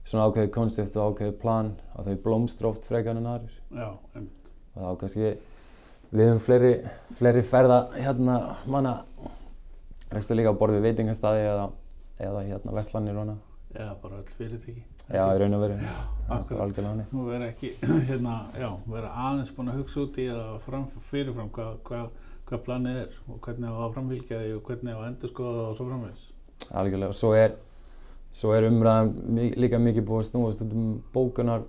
svona 0.07 0.27
ákveðið 0.27 0.53
koncept 0.55 0.97
og 0.97 1.13
ákveðið 1.13 1.37
plan 1.43 1.73
að 1.95 2.09
þau 2.09 2.23
blómstra 2.25 2.71
oft 2.71 2.87
frekar 2.89 3.19
en 3.19 3.27
einmitt. 3.29 4.51
og 4.73 4.81
þá 4.81 4.99
kannski 5.03 5.35
við 6.11 6.25
höfum 6.27 6.41
fleiri, 6.43 6.71
fleiri 7.19 7.43
ferða 7.45 7.83
hérna 7.95 8.39
manna 8.65 8.97
rekstu 10.11 10.35
líka 10.35 10.51
á 10.51 10.59
borð 10.59 10.79
við 10.79 10.89
veitingastæði 10.89 11.45
eða, 11.47 11.69
eða 12.19 12.43
hérna 12.49 12.75
veslanir 12.75 13.15
og 13.15 13.25
hana 13.27 13.37
Já, 13.71 13.93
bara 14.01 14.17
öll 14.19 14.31
fyrirtæki. 14.35 14.81
Já, 15.09 15.23
í 15.23 15.39
raun 15.41 15.57
og 15.57 15.63
veru 15.65 15.77
Það 16.31 16.51
er 16.53 16.61
akkurat. 16.61 16.99
Nú 17.11 17.23
vera 17.27 17.47
ekki, 17.51 17.73
hérna, 18.09 18.35
já, 18.55 18.69
vera 18.87 19.09
aðeins 19.27 19.49
búin 19.55 19.71
að 19.71 19.81
hugsa 19.81 20.03
út 20.05 20.19
í 20.21 20.27
eða 20.31 20.59
fram, 20.63 20.85
fyrirfram 21.09 21.49
hvað, 21.51 21.73
hvað, 21.87 22.05
hvað 22.47 22.61
planið 22.67 22.99
er 23.01 23.17
og 23.27 23.39
hvernig 23.43 23.73
á 23.73 23.77
að 23.81 23.95
framfylgja 23.97 24.39
því 24.39 24.53
og 24.55 24.69
hvernig 24.69 24.95
á 24.95 24.99
að 25.01 25.07
endur 25.09 25.31
skoða 25.33 25.65
og 25.65 25.75
svo 25.75 25.87
framvegis. 25.89 26.23
algjörlega 26.71 27.11
og 27.11 27.17
svo 27.19 27.31
er 27.35 27.57
svo 28.31 28.53
er 28.55 28.67
umræðan 28.69 29.41
líka 29.59 29.79
mikið 29.81 30.05
búið 30.07 30.21
að 30.21 30.29
snúast 30.29 30.63
um 30.63 30.85
bókunar 31.11 31.65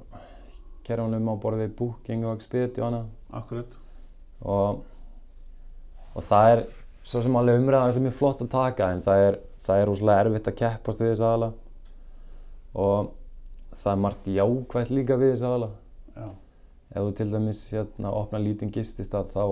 kerfunum 0.87 1.31
á 1.31 1.35
borð 1.43 1.65
við 1.65 1.75
Booking 1.79 2.27
og 2.27 2.37
Expedia 2.39 2.85
og 2.85 2.87
hana 2.87 3.03
Akkurat. 3.33 3.75
og, 4.43 4.85
og 6.15 6.29
það 6.29 6.53
er 6.53 6.63
svo 7.03 7.23
sem 7.25 7.41
alveg 7.41 7.59
umræðan 7.59 7.97
sem 7.97 8.07
er 8.07 8.15
flott 8.15 8.45
að 8.45 8.53
taka 8.55 8.93
en 8.95 9.03
það 9.03 9.25
er, 9.27 9.41
það 9.67 9.83
er 9.83 9.91
rosalega 9.91 10.27
erfitt 10.27 10.53
að 10.53 10.59
keppast 10.63 11.03
við 11.03 11.13
þessa 11.13 11.33
aðala 11.33 11.51
og 12.79 13.11
það 13.81 13.93
er 13.93 14.03
margt 14.07 14.33
jákvægt 14.37 14.93
líka 14.93 15.19
við 15.21 15.35
þessa 15.35 15.51
aðala 15.51 15.71
Já, 16.13 16.27
ef 16.93 17.07
þú 17.07 17.13
til 17.19 17.29
dæmis 17.33 17.63
hérna 17.73 18.13
opna 18.17 18.41
lítinn 18.43 18.73
gististað 18.75 19.33
þá 19.33 19.45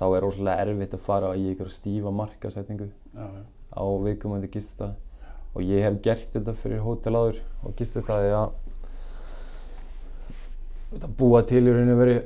þá 0.00 0.04
er 0.16 0.24
rosalega 0.24 0.64
erfitt 0.64 0.96
að 0.96 1.04
fara 1.04 1.30
í 1.36 1.46
einhverja 1.50 1.74
stífa 1.74 2.12
markasetningu 2.14 2.88
já, 2.88 3.24
já, 3.24 3.42
á 3.76 3.84
viðkomandi 4.04 4.50
gististað. 4.52 4.96
Og 5.50 5.66
ég 5.66 5.82
hef 5.82 5.96
gert 6.04 6.30
þetta 6.36 6.54
fyrir 6.56 6.82
hótel 6.84 7.16
áður 7.18 7.40
og 7.66 7.74
gististaði 7.78 8.30
að 8.38 8.52
að 10.94 11.12
búa 11.18 11.42
til 11.46 11.62
í 11.62 11.72
rauninu 11.74 11.96
veri 11.98 12.16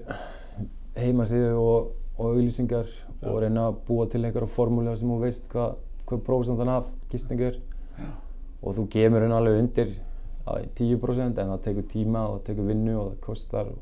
heimasíðu 0.96 1.52
og, 1.60 1.90
og 2.16 2.30
auðlýsingar 2.30 2.88
og 3.24 3.40
reyna 3.42 3.68
að 3.70 3.80
búa 3.88 4.06
til 4.12 4.22
einhverja 4.22 4.54
formúlega 4.54 5.00
sem 5.00 5.10
þú 5.10 5.18
veist 5.20 5.48
hvað 5.52 5.74
hva 6.04 6.20
prósentan 6.24 6.70
af 6.72 6.88
gistingu 7.12 7.50
Já. 7.50 8.08
og 8.60 8.76
þú 8.76 8.86
gemur 8.92 9.24
henni 9.24 9.36
alveg 9.36 9.60
undir 9.62 9.92
að 9.92 10.13
10% 10.44 11.38
en 11.40 11.50
það 11.54 11.60
tekur 11.64 11.86
tíma 11.88 12.22
og 12.28 12.38
það 12.38 12.46
tekur 12.50 12.66
vinnu 12.68 12.94
og 13.00 13.06
það 13.12 13.20
kostar 13.24 13.66
og 13.72 13.78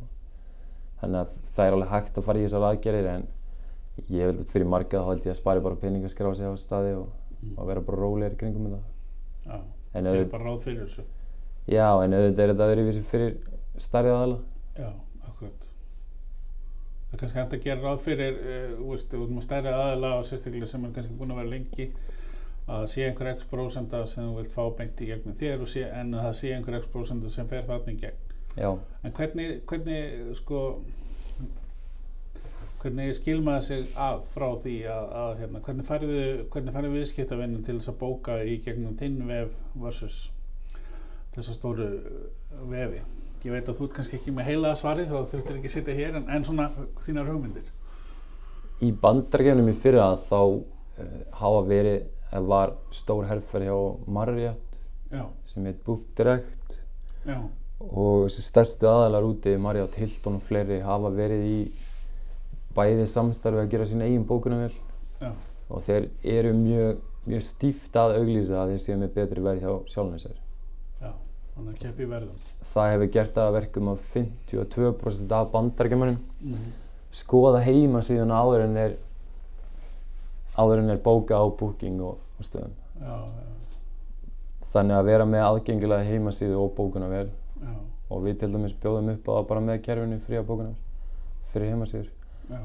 þannig 1.00 1.18
að 1.24 1.32
það 1.56 1.66
er 1.66 1.72
alveg 1.76 1.88
hægt 1.90 2.18
að 2.20 2.26
fara 2.28 2.38
í 2.38 2.44
þessar 2.46 2.66
aðgerðir 2.70 3.08
en 3.16 3.24
ég 4.08 4.22
held 4.30 4.44
fyrir 4.52 4.68
marga 4.70 5.00
þá 5.02 5.08
held 5.10 5.26
ég 5.26 5.32
að 5.34 5.40
spari 5.40 5.60
bara 5.64 5.74
pening 5.82 6.04
að 6.06 6.12
skrá 6.14 6.30
sig 6.38 6.46
á 6.46 6.54
staði 6.56 6.94
og, 7.00 7.08
Mm. 7.42 7.56
og 7.58 7.66
vera 7.66 7.80
bara 7.82 7.98
rólegir 7.98 8.36
kringum 8.38 8.68
þetta 8.70 8.82
já. 9.50 9.56
en 9.98 10.04
Það 10.04 10.14
er 10.20 10.28
bara 10.30 10.44
ráð 10.44 10.60
fyrir 10.62 10.84
þessu. 10.84 11.02
já, 11.66 11.88
en 12.04 12.12
auðvitað 12.14 12.38
er 12.44 12.52
þetta 12.52 12.68
öðruvísi 12.70 13.02
fyrir 13.02 13.32
stærri 13.82 14.12
aðala 14.14 14.36
Já, 14.78 14.92
akkurat. 15.26 15.64
Það 17.10 17.16
er 17.16 17.18
kannski 17.18 17.38
hægt 17.40 17.56
að 17.58 17.64
gera 17.64 17.82
ráð 17.82 17.98
fyrir, 18.06 18.38
uh, 18.38 18.84
veist, 18.92 19.14
út 19.18 19.30
með 19.34 19.42
stærri 19.48 19.72
aðila 19.74 20.12
og 20.20 20.24
sérstaklega 20.30 20.66
sem 20.70 20.84
er 20.86 20.92
kannski 20.94 21.18
búin 21.18 21.34
að 21.34 21.40
vera 21.42 21.50
lengi 21.56 21.88
að 22.70 22.86
sé 22.92 23.06
einhver 23.08 23.32
x 23.34 23.46
prósenda 23.50 24.04
sem 24.06 24.26
þú 24.28 24.36
vilt 24.38 24.52
fá 24.54 24.64
beint 24.78 25.00
í 25.02 25.08
gegnum 25.10 25.34
þér 25.38 25.64
sé, 25.66 25.86
en 25.90 26.14
að 26.14 26.26
það 26.28 26.36
sé 26.38 26.52
einhver 26.54 26.78
x 26.78 26.90
prósenda 26.92 27.30
sem 27.30 27.48
fer 27.50 27.64
þarna 27.66 27.92
í 27.92 28.02
gegn. 28.02 28.20
já, 28.56 28.70
En 29.02 29.12
hvernig, 29.12 29.62
hvernig, 29.66 30.36
sko, 30.38 30.60
hvernig 32.82 33.14
skil 33.16 33.40
maður 33.42 33.66
sig 33.66 33.96
að 33.96 34.22
frá 34.34 34.46
því 34.62 34.76
að, 34.90 35.08
að 35.22 35.32
hérna, 35.40 35.64
hvernig 35.66 35.88
færðu, 35.88 36.22
hvernig 36.52 36.76
færðu 36.76 36.92
viðskiptavinnin 36.96 37.66
til 37.66 37.78
þess 37.80 37.92
að 37.92 37.98
bóka 38.04 38.38
í 38.44 38.56
gegnum 38.64 38.96
þinn 38.98 39.18
vef 39.26 39.52
versus 39.74 40.22
þessa 41.34 41.54
stóru 41.58 41.90
vefi? 42.70 43.02
Ég 43.42 43.50
veit 43.50 43.66
að 43.66 43.78
þú 43.80 43.86
ert 43.88 43.94
kannski 43.96 44.18
ekki 44.20 44.32
með 44.34 44.52
heila 44.52 44.74
svarið 44.78 45.08
þá 45.10 45.30
þurftir 45.32 45.56
ekki 45.58 45.70
að 45.70 45.76
sitja 45.76 45.94
hér 45.98 46.18
en, 46.20 46.28
en 46.30 46.44
svona 46.46 46.68
þínar 47.02 47.30
hugmyndir. 47.32 47.70
í 48.82 48.90
bandarækjunum 49.02 49.70
í 49.70 49.74
fyrra 49.78 50.12
þá 50.28 50.38
uh, 50.42 51.16
hafa 51.38 51.62
verið, 51.66 52.04
var 52.40 52.72
stór 52.90 53.26
herferð 53.28 53.64
hjá 53.68 53.76
Marriott 54.06 54.78
Já, 55.12 55.26
sem 55.44 55.64
heit 55.66 55.82
já, 57.26 57.36
og 57.80 58.26
þessi 58.26 58.42
stærstu 58.42 58.86
aðalar 58.88 59.26
úti, 59.26 59.56
Marriott, 59.60 59.94
Hilton 59.94 60.38
og 60.38 60.42
fleiri 60.42 60.80
hafa 60.80 61.10
verið 61.12 61.44
í 61.44 61.58
bæði 62.74 63.06
samstarfi 63.06 63.60
að 63.60 63.68
gera 63.74 63.84
sín 63.90 64.02
eigin 64.02 64.24
bókunarvél 64.24 64.72
já, 65.20 65.32
og 65.68 65.82
þeir 65.84 66.08
eru 66.22 66.54
mjög, 66.56 67.02
mjög 67.26 67.42
stíft 67.42 67.96
að 67.96 68.16
auglýsa 68.22 68.62
að 68.62 68.72
þeir 68.72 68.82
séu 68.86 68.96
með 69.02 69.14
betri 69.18 69.44
verð 69.44 69.60
hjá 69.60 69.92
sjálfum 69.92 70.18
sér. 70.18 70.40
já, 71.02 71.12
þannig 71.54 71.74
að 71.74 71.78
keppi 71.84 72.08
verðum. 72.08 72.50
Það 72.72 72.92
hefur 72.94 73.12
gert 73.18 73.36
að 73.36 73.54
verkum 73.58 73.92
að 73.92 74.04
52% 74.14 75.32
af 75.36 75.52
bandarækjumunum 75.52 76.20
Mm 76.42 76.54
-hmm. 76.54 76.70
skoða 77.12 77.60
heima 77.62 78.00
síðan 78.02 78.32
áður 78.32 78.64
en 78.64 78.74
þeir 78.74 78.96
áður 80.58 80.82
en 80.82 80.90
þeir 80.92 81.02
bóka 81.04 81.38
á 81.40 81.44
booking 81.58 82.00
og, 82.04 82.18
og 82.38 82.46
stöðum. 82.46 82.74
Já, 83.00 83.14
já, 83.16 83.48
Þannig 84.72 84.96
að 84.96 85.08
vera 85.10 85.24
með 85.28 85.42
aðgengilega 85.46 86.06
heimasíðu 86.08 86.60
og 86.62 86.70
bókunarvél 86.76 87.26
já, 87.28 87.72
og 88.12 88.22
við 88.24 88.38
til 88.40 88.52
dæmis 88.54 88.76
bjóðum 88.80 89.10
upp 89.14 89.28
á 89.28 89.32
það 89.36 89.48
bara 89.50 89.64
með 89.66 89.82
kerfinu 89.84 90.20
fría 90.26 90.44
bókunarvél 90.48 91.50
fyrir 91.52 91.72
heimasíður. 91.74 92.08
já, 92.48 92.60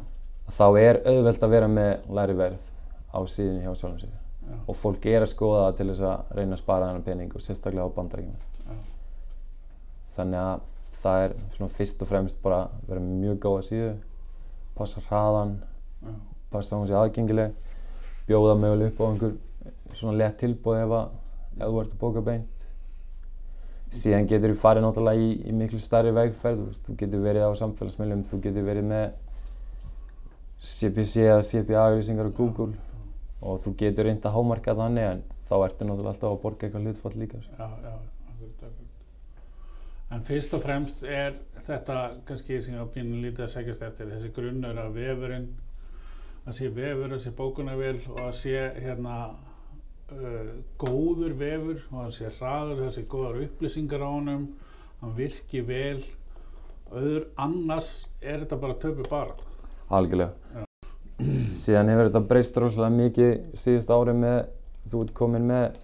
Þá 0.47 0.65
er 0.79 1.01
auðvelt 1.11 1.43
að 1.43 1.51
vera 1.57 1.67
með 1.67 2.07
læri 2.15 2.37
verð 2.39 2.63
á 3.11 3.19
síðunni 3.27 3.65
hjá 3.65 3.73
sjálfum 3.75 3.99
sér. 4.05 4.15
Já, 4.47 4.55
og 4.63 4.77
fólk 4.79 5.05
er 5.11 5.25
að 5.25 5.31
skoða 5.33 5.65
það 5.65 5.77
til 5.81 5.87
þess 5.91 6.03
að 6.07 6.29
reyna 6.37 6.55
að 6.55 6.61
spara 6.61 6.87
þennan 6.87 7.03
pening 7.03 7.33
og 7.35 7.43
sérstaklega 7.43 7.83
á 7.83 7.95
bandarækjum. 7.97 8.37
Þannig 10.15 10.39
að 10.41 10.61
það 11.03 11.23
er 11.25 11.33
svona 11.57 11.73
fyrst 11.77 12.01
og 12.01 12.09
fremst 12.09 12.39
bara 12.41 12.61
að 12.63 12.87
vera 12.89 13.03
mjög 13.03 13.39
góða 13.43 13.65
síðu, 13.67 13.89
passa 14.77 15.03
hraðan, 15.09 15.51
já, 16.01 16.13
passa 16.53 16.75
að 16.75 16.79
hún 16.81 16.87
sé 16.89 16.95
aðgengileg, 16.97 17.53
bjóða 18.27 18.55
möguleg 18.59 18.91
upp 18.91 19.01
á 19.01 19.05
einhver 19.07 19.35
svona 19.95 20.17
létt 20.19 20.39
tilbúð 20.41 20.81
ef, 20.81 20.95
þú 21.57 21.81
ert 21.81 21.93
að 21.93 22.01
bóka 22.01 22.23
beint. 22.25 22.65
Síðan 23.97 24.27
getur 24.27 24.51
þú 24.51 24.59
farið 24.61 24.83
náttúrulega 24.83 25.23
í, 25.23 25.29
í 25.47 25.53
miklu 25.55 25.79
stærri 25.79 26.11
vegferð, 26.15 26.65
þú, 26.83 26.97
getur 26.99 27.23
verið 27.23 27.47
á 27.47 27.51
samfélagsmiðlum, 27.61 28.25
þú 28.27 28.41
getur 28.43 28.67
verið 28.67 28.89
með 28.89 29.05
CPC 30.67 31.23
eða 31.23 31.45
CPA-auðlýsingar 31.47 32.27
á 32.27 32.37
Google 32.37 32.73
og 33.39 33.61
þú 33.63 33.73
getur 33.79 34.09
reynd 34.09 34.25
að 34.25 34.35
hámarka 34.35 34.75
þannig 34.75 35.07
en 35.11 35.23
þá 35.47 35.55
ertu 35.61 35.87
náttúrulega 35.87 36.13
alltaf 36.15 36.33
að 36.33 36.41
borga 36.43 36.67
eitthvað 36.67 36.87
hlutfall 36.87 37.15
líka. 37.21 37.41
sko. 37.45 37.53
já, 37.55 37.69
já, 37.85 37.93
akkurat, 38.33 38.63
akkurat. 38.67 38.83
En 40.11 40.23
fyrst 40.27 40.53
og 40.55 40.63
fremst 40.63 41.03
er 41.03 41.37
þetta 41.67 41.97
kannski 42.27 42.59
sem 42.63 42.75
ég 42.75 42.81
var 42.81 42.91
pínu 42.95 43.21
lítið 43.21 43.45
að 43.45 43.53
segjast 43.53 43.87
eftir, 43.87 44.11
þessi 44.11 44.33
grunnur 44.35 44.81
að 44.83 44.99
vefurinn, 44.99 45.47
að 46.47 46.55
sé 46.55 46.69
vefur, 46.71 47.11
að 47.11 47.23
sé 47.25 47.33
bókunarvél 47.35 47.97
og 48.13 48.19
að 48.23 48.35
sé 48.39 48.61
hérna 48.79 49.15
uh, 50.15 50.53
góður 50.79 51.33
vefur 51.39 51.81
og 51.91 52.05
að 52.05 52.13
sé 52.15 52.29
hraður, 52.37 52.85
það 52.85 52.93
sé 52.95 53.03
góðar 53.11 53.41
upplýsingar 53.43 54.05
á 54.05 54.09
honum, 54.09 54.45
hann 55.01 55.17
virki 55.17 55.63
vel, 55.67 55.99
öður 56.95 57.25
annars 57.43 57.91
er 58.21 58.45
þetta 58.45 58.59
bara 58.61 58.77
töpu 58.79 59.07
bara. 59.11 59.35
Algjörlega. 59.91 60.63
Síðan 61.51 61.91
hefur 61.91 62.07
þetta 62.11 62.23
breyst 62.29 62.57
rosalega 62.61 62.93
mikið 62.95 63.31
síðust 63.57 63.91
ári 63.91 64.15
með, 64.15 64.39
þú 64.87 65.03
ert 65.03 65.13
komin 65.17 65.47
með 65.49 65.77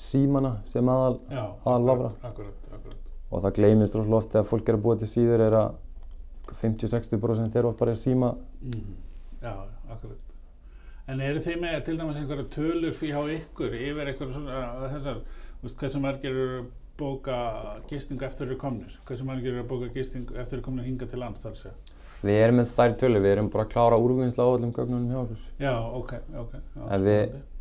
símana 0.00 0.54
sem 0.64 0.88
aðal 0.88 1.18
Já, 1.28 1.42
Aðalvafra. 1.68 2.10
akkurat, 2.22 2.30
akkurat, 2.30 2.74
akkurat. 2.78 3.14
og 3.28 3.42
það 3.44 3.56
gleymist 3.58 3.96
rosalega 3.98 4.20
oft 4.22 4.32
þegar 4.32 4.48
fólk 4.48 4.70
er 4.70 4.78
að 4.78 4.84
búa 4.86 4.96
til 5.00 5.10
síður 5.10 5.44
er 5.44 5.56
að 5.58 5.78
50-60% 6.62 7.58
eru 7.60 7.70
oft 7.70 7.82
bara 7.82 7.98
síma. 7.98 8.32
Mm. 8.64 9.09
Já, 9.40 9.54
akkurat. 9.90 10.18
En 11.10 11.20
eru 11.24 11.40
þið 11.42 11.60
með 11.62 11.78
til 11.86 11.96
dæmis 11.98 12.18
einhverja 12.20 12.48
tölur 12.54 12.92
fyrir 12.94 13.14
hjá 13.16 13.38
ykkur 13.38 13.72
yfir 13.74 14.10
einhverja 14.12 14.34
svona 14.36 14.90
þessar, 14.92 15.22
þú 15.60 15.64
veist, 15.66 15.78
hversu 15.80 16.02
margir 16.04 16.30
eru 16.34 16.58
að 16.60 16.68
bóka 17.00 17.38
gistingu 17.88 18.26
eftir 18.28 18.46
eru 18.50 18.58
komnir? 18.60 18.98
Hversu 19.08 19.24
margir 19.26 19.54
eru 19.54 19.64
að 19.64 19.70
bóka 19.72 19.88
gistingu 19.94 20.36
eftir 20.38 20.58
eru 20.60 20.66
komnir 20.68 20.86
hinga 20.86 21.08
til 21.10 21.22
lands 21.22 21.40
þar 21.42 21.56
segja? 21.58 21.74
Við 22.20 22.36
erum 22.44 22.58
með 22.60 22.72
þær 22.76 22.94
tölur, 23.00 23.22
við 23.24 23.32
erum 23.32 23.48
bara 23.48 23.64
að 23.64 23.70
klára 23.72 23.96
úrvinnsla 24.04 24.44
á 24.44 24.52
öllum 24.52 24.72
gögnunum 24.76 25.06
hjá 25.08 25.20
okkur. 25.22 25.44
Já, 25.64 25.72
ok, 25.96 26.10
ok. 26.42 26.50
Já, 26.76 26.82
Ef 26.92 27.04
við 27.06 27.20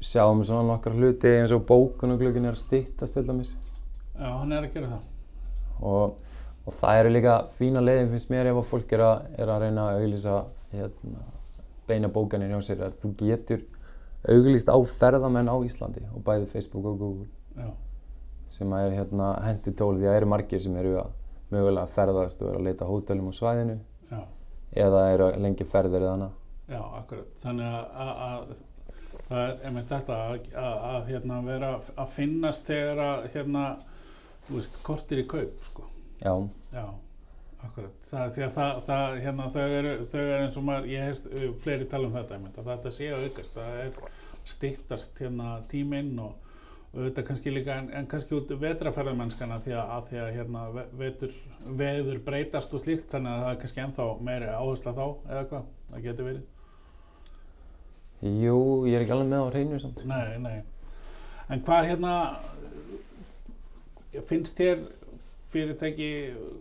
sjáum 0.09 0.41
svona 0.43 0.65
nokkar 0.73 0.97
hluti 0.99 1.31
eins 1.39 1.53
og 1.55 1.63
bókunarglögin 1.69 2.49
er 2.49 2.57
að 2.57 2.65
styttast 2.65 3.15
til 3.15 3.23
dæmis 3.29 3.53
Já, 4.19 4.27
hann 4.35 4.51
er 4.51 4.67
að 4.67 4.73
gera 4.75 4.89
það. 4.91 5.05
og, 5.79 6.17
og 6.67 6.75
það 6.75 6.99
eru 7.05 7.13
líka 7.15 7.37
fína 7.55 7.79
leiðin 7.87 8.11
finnst 8.11 8.29
mér 8.35 8.51
ef 8.51 8.59
að 8.59 8.67
fólk 8.73 8.91
er 8.99 9.05
að, 9.07 9.29
er 9.39 9.53
að 9.55 9.63
reyna 9.63 9.85
að 9.93 10.01
auglýsa 10.03 10.35
hérna, 10.75 11.23
beina 11.89 12.09
bókanir 12.13 12.51
hjá 12.53 12.61
sér 12.69 12.85
að 12.87 12.97
þú 13.03 13.11
getur 13.23 13.65
auglýst 14.29 14.69
á 14.69 14.77
ferðamenn 14.99 15.49
á 15.51 15.55
Íslandi 15.65 16.03
og 16.13 16.23
bæði 16.27 16.49
Facebook 16.53 16.85
og 16.91 16.97
Google 16.99 17.29
Já, 17.59 17.69
sem 18.53 18.73
er 18.77 18.95
hérna 18.97 19.33
hendi 19.45 19.71
tól 19.77 19.95
því 19.97 20.09
að 20.09 20.17
eru 20.19 20.29
margir 20.33 20.61
sem 20.63 20.75
eru 20.79 20.95
að 21.01 21.11
mögulega 21.53 21.85
að 21.87 21.93
ferðast 21.95 22.41
og 22.43 22.51
eru 22.51 22.59
að 22.61 22.67
leita 22.69 22.87
hótelum 22.89 23.29
á 23.31 23.33
svæðinu 23.39 23.77
já, 24.11 24.19
eða 24.85 25.03
eru 25.13 25.27
að 25.29 25.39
lengja 25.45 25.65
ferðir 25.71 26.03
eða 26.05 26.15
annað. 26.17 26.33
já, 26.69 26.81
akkurat. 26.99 27.29
Þannig 27.43 27.69
að, 27.73 27.85
að, 28.05 28.11
að 28.29 29.23
það 29.29 29.43
er 29.47 29.55
einmitt 29.69 29.93
þetta 29.93 30.17
að, 30.29 30.49
að 30.93 31.09
hérna, 31.09 31.39
vera 31.47 31.71
að 31.95 32.13
finnast 32.17 32.69
þegar 32.69 33.01
að 33.05 33.27
hérna, 33.33 33.63
þú 34.47 34.59
veist, 34.59 34.79
kortir 34.85 35.23
í 35.23 35.27
kaup, 35.29 35.63
sko. 35.71 35.87
Já, 36.21 36.33
Já, 36.75 36.85
akkurat. 37.67 37.95
Það, 38.09 38.27
því 38.35 38.43
að 38.45 38.51
það, 38.57 38.81
það, 38.87 39.15
hérna, 39.25 39.47
þau 39.55 39.63
eru, 39.79 39.95
þau 40.09 40.19
eru 40.21 40.43
eins 40.43 40.59
og 40.59 40.67
maður, 40.67 40.91
ég 40.93 41.07
hef 41.09 41.23
uh, 41.29 41.47
fleiri 41.63 41.87
tala 41.91 42.09
um 42.09 42.15
þetta, 42.15 42.39
að 42.61 42.69
þetta 42.73 42.93
sé 42.95 43.09
að 43.13 43.25
aukast, 43.27 43.57
það 43.57 43.81
er 43.85 44.13
styttast 44.49 45.19
hérna 45.23 45.55
tíminn 45.71 46.13
og 46.23 46.45
auðvitað 46.95 47.25
kannski 47.27 47.51
líka, 47.53 47.75
en, 47.77 47.89
en 47.93 48.07
kannski 48.09 48.33
út 48.33 48.53
vetraferðamennskana 48.63 49.59
því 49.61 49.75
að, 49.77 49.91
að 49.95 50.07
því 50.07 50.21
að 50.23 50.29
hérna 50.39 50.63
ve- 50.73 50.87
vetur, 51.03 51.35
veður 51.81 52.21
breytast 52.25 52.73
og 52.73 52.81
slíkt, 52.85 53.11
þannig 53.11 53.35
að 53.35 53.43
það 53.43 53.51
er 53.51 53.59
kannski 53.63 53.83
ennþá 53.83 54.07
meiri 54.29 54.49
áhersla 54.55 54.95
þá, 54.97 55.03
eða 55.29 55.43
hvað, 55.51 55.67
það 55.91 56.07
getur 56.07 56.29
verið. 56.29 56.47
jú, 58.19 58.55
ég 58.89 58.97
er 58.97 59.05
ekki 59.05 59.15
alveg 59.15 59.29
með 59.29 59.43
á 59.45 59.51
hreinu 59.51 59.81
samt. 59.83 60.01
Nei, 60.09 60.39
nei. 60.41 60.57
En 61.49 61.61
hvað 61.65 61.91
hérna, 61.91 62.15
finnst 64.29 64.57
þér 64.57 64.81
fyrirtæki 65.49 66.09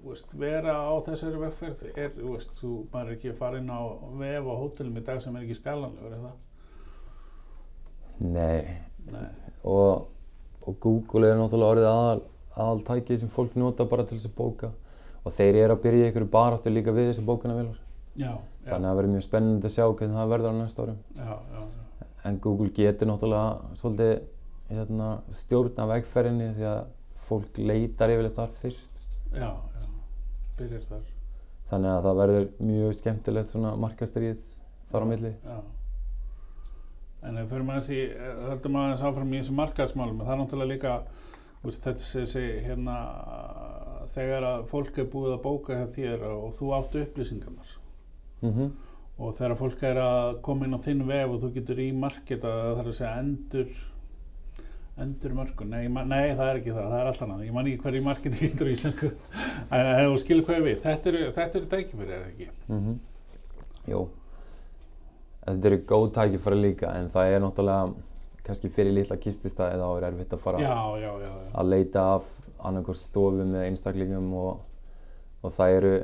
veist, 0.05 0.33
vera 0.41 0.75
á 0.89 0.93
þessari 1.05 1.41
vegferð 1.43 1.83
er, 1.93 2.13
veist, 2.17 2.55
þú 2.61 2.73
maður 2.93 3.11
er 3.11 3.17
ekki 3.19 3.33
að 3.33 3.41
fara 3.41 3.61
inn 3.61 3.73
á 3.73 3.81
vef 4.21 4.49
á 4.49 4.55
hótelum 4.63 5.01
í 5.01 5.05
dag 5.05 5.21
sem 5.23 5.37
er 5.37 5.45
ekki 5.45 5.59
skalanlegur, 5.59 6.15
er 6.17 6.23
það? 6.25 6.37
Nei, 8.19 8.79
Nei, 9.13 9.27
og, 9.69 10.09
og 10.65 10.79
Google 10.83 11.29
er 11.29 11.39
náttúrulega 11.39 11.75
orðið 11.75 11.91
aðal, 11.91 12.23
aðal 12.57 12.81
tækið 12.89 13.21
sem 13.23 13.33
fólk 13.33 13.55
nota 13.61 13.87
bara 13.89 14.07
til 14.09 14.19
þess 14.19 14.31
að 14.31 14.39
bóka. 14.41 14.73
Og 15.27 15.35
þeir 15.37 15.61
eru 15.65 15.77
að 15.77 15.85
byrja 15.85 16.09
einhverju 16.09 16.31
baráttu 16.33 16.73
líka 16.73 16.95
við 16.95 17.11
þessi 17.11 17.25
bókunavélar 17.27 17.77
já, 18.19 18.33
já, 18.33 18.71
þannig 18.71 18.79
að 18.79 18.89
það 18.89 18.99
verður 18.99 19.13
mjög 19.15 19.25
spennandi 19.27 19.69
að 19.69 19.75
sjá 19.75 19.85
hvernig 19.85 20.19
það 20.19 20.33
verður 20.33 20.55
á 20.55 20.59
næsta 20.59 20.85
árum. 20.85 21.01
Já, 21.19 21.33
já, 21.55 21.61
já, 21.61 22.09
en 22.29 22.39
Google 22.45 22.71
getur 22.77 23.11
náttúrulega 23.11 23.77
svolítið 23.81 24.15
hérna, 24.69 25.09
stjórna 25.33 25.89
vegferðinni 25.93 26.49
því 26.57 26.69
að 26.69 26.81
fólk 27.29 27.61
leitar 27.61 28.13
yfirleitt 28.13 28.37
þar 28.39 28.55
fyrst. 28.63 29.01
Já, 29.33 29.51
já, 29.51 29.87
byrjar 30.59 30.85
þar, 30.89 31.07
þannig 31.71 31.95
að 31.95 32.09
það 32.09 32.21
verður 32.23 32.47
mjög 32.71 32.97
skemmtilegt 32.99 33.53
svona 33.53 33.75
markastrið 33.85 34.43
þar 34.93 35.05
á 35.05 35.11
milli. 35.13 35.35
já. 35.45 35.59
En 37.29 37.35
ef 37.35 37.49
við 37.49 37.55
förum 37.55 37.71
aðeins 37.75 37.89
í, 37.91 38.03
höldum 38.49 38.77
aðeins 38.79 39.07
áfram 39.09 39.33
í 39.33 39.41
þessu 39.41 39.55
markaðsmálum, 39.59 40.21
það 40.23 40.35
er 40.35 40.39
náttúrulega 40.43 40.73
líka, 40.73 40.93
veist, 41.65 41.81
þetta 41.83 42.05
sé, 42.07 42.27
sé, 42.31 42.45
hérna, 42.63 42.99
þegar 44.15 44.47
að 44.53 44.69
fólk 44.71 45.01
er 45.03 45.09
búið 45.11 45.35
að 45.35 45.43
bóka 45.49 45.81
hjá 45.81 45.89
þér 45.97 46.29
og 46.31 46.53
þú 46.55 46.71
áttu 46.79 47.03
upplýsingarnar. 47.03 47.73
Mm 48.45 48.69
og 49.19 49.35
þegar 49.35 49.59
fólk 49.59 49.81
er 49.87 49.99
að 49.99 50.37
koma 50.47 50.67
inn 50.67 50.79
á 50.79 50.81
þinn 50.83 51.07
vef 51.09 51.33
og 51.33 51.41
þú 51.43 51.49
getur 51.57 51.81
í 51.83 51.89
marketa 51.95 52.53
það 52.55 52.77
þarf 52.79 52.91
að 52.93 52.99
segja 53.01 53.15
endur 53.23 53.81
endur 55.03 55.35
mörkun, 55.37 55.71
nei, 55.71 55.87
nei 55.89 56.35
það 56.37 56.49
er 56.49 56.61
ekki 56.61 56.75
það. 56.75 56.89
Það 56.89 57.01
er 57.01 57.11
allt 57.11 57.23
annað, 57.27 57.45
ég 57.47 57.55
man 57.57 57.69
ekki 57.71 57.83
hverju 57.85 58.05
marketi 58.07 58.41
getur 58.47 58.71
í 58.71 58.75
íslensku. 58.77 59.11
En 59.75 59.91
þú 60.01 60.19
skilur 60.23 60.47
hvað 60.49 60.67
við. 60.67 60.81
Þetta 60.85 61.13
eru, 61.13 61.23
þetta 61.37 61.61
eru 61.61 61.71
tækifæri, 61.75 62.11
er 62.11 62.25
það 62.25 62.33
ekki? 62.33 62.49
-hmm. 62.73 62.99
Jú. 63.93 64.03
Þetta 65.47 65.71
eru 65.71 65.81
góð 65.93 66.11
tækifæri 66.19 66.61
líka 66.61 66.93
en 66.99 67.11
það 67.15 67.35
er 67.35 67.43
náttúrulega 67.45 67.95
kannski 68.49 68.71
fyrir 68.73 68.95
litla 68.97 69.17
kististæði 69.21 69.81
þá 69.81 69.89
er 69.97 70.07
erfitt 70.09 70.33
að 70.33 70.45
fara 70.45 70.61
Já, 70.63 70.77
já, 71.01 71.11
já, 71.21 71.33
að 71.53 71.69
leita 71.69 72.05
af 72.15 72.29
annarkor 72.59 72.97
stofum 72.97 73.53
með 73.53 73.67
einstaklingum 73.69 74.33
og, 74.35 74.61
og 75.43 75.53
það 75.53 75.75
eru 75.77 75.95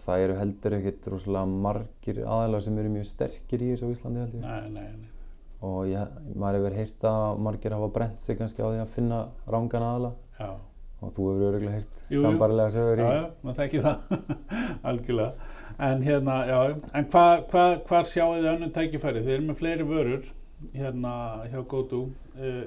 það 0.00 0.24
eru 0.24 0.36
heldur 0.40 0.76
ekkert 0.80 1.08
rosalega 1.12 1.46
margir 1.66 2.22
aðalega 2.24 2.66
sem 2.66 2.78
eru 2.78 2.92
mjög 2.96 3.06
sterkir 3.06 3.62
í 3.62 3.72
þessu 3.74 3.92
Íslandi 3.94 4.24
held 4.24 4.34
ég. 4.34 4.40
Nei, 4.40 4.70
nei, 4.70 4.88
nei 4.96 5.19
og 5.60 5.78
ég, 5.90 6.18
maður 6.40 6.58
hefur 6.60 6.76
heyrt 6.78 7.06
að 7.10 7.40
margir 7.44 7.76
hafa 7.76 7.92
brent 7.92 8.22
sig 8.22 8.38
kannski 8.38 8.64
á 8.64 8.68
því 8.70 8.82
að 8.82 8.92
finna 8.94 9.22
rángan 9.50 9.84
aðala 9.84 10.12
Já, 10.38 10.50
og 11.00 11.12
þú 11.16 11.26
hefur 11.30 11.48
öruglega 11.50 11.78
heyrt 11.78 12.00
sambarilega 12.18 12.74
sögur 12.74 13.00
í 13.00 13.04
já, 13.04 13.12
já, 13.14 13.24
maður 13.44 13.58
þekki 13.60 13.82
það. 13.84 13.98
Algjörlega. 14.90 15.48
En 15.80 16.02
hérna, 16.04 16.36
já, 16.48 16.58
en 16.98 17.06
hvað 17.12 17.44
hva, 17.52 17.64
hvar 17.88 18.08
sjáu 18.08 18.32
þið 18.34 18.48
önnum 18.54 18.72
tækifæri? 18.76 19.22
Þið 19.24 19.36
eru 19.36 19.46
með 19.46 19.60
fleiri 19.60 19.86
vörur 19.88 20.26
hérna 20.74 21.12
hjá 21.48 21.60
GoTo 21.68 22.02
uh, 22.08 22.64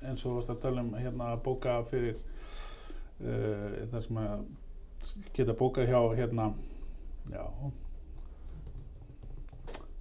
eins 0.00 0.24
og 0.24 0.38
varst 0.38 0.54
að 0.54 0.62
tala 0.64 0.82
um 0.82 0.94
hérna 0.96 1.34
að 1.34 1.42
bóka 1.44 1.76
fyrir 1.90 2.16
uh, 3.20 3.84
það 3.92 4.06
sem 4.06 4.22
að 4.24 4.48
geta 5.36 5.58
bókað 5.58 5.92
hjá 5.92 6.00
hérna 6.18 6.50
já. 7.30 7.44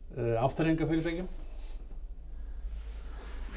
Uh, 0.09 0.37
afturhengafyrirtækjum 0.41 1.29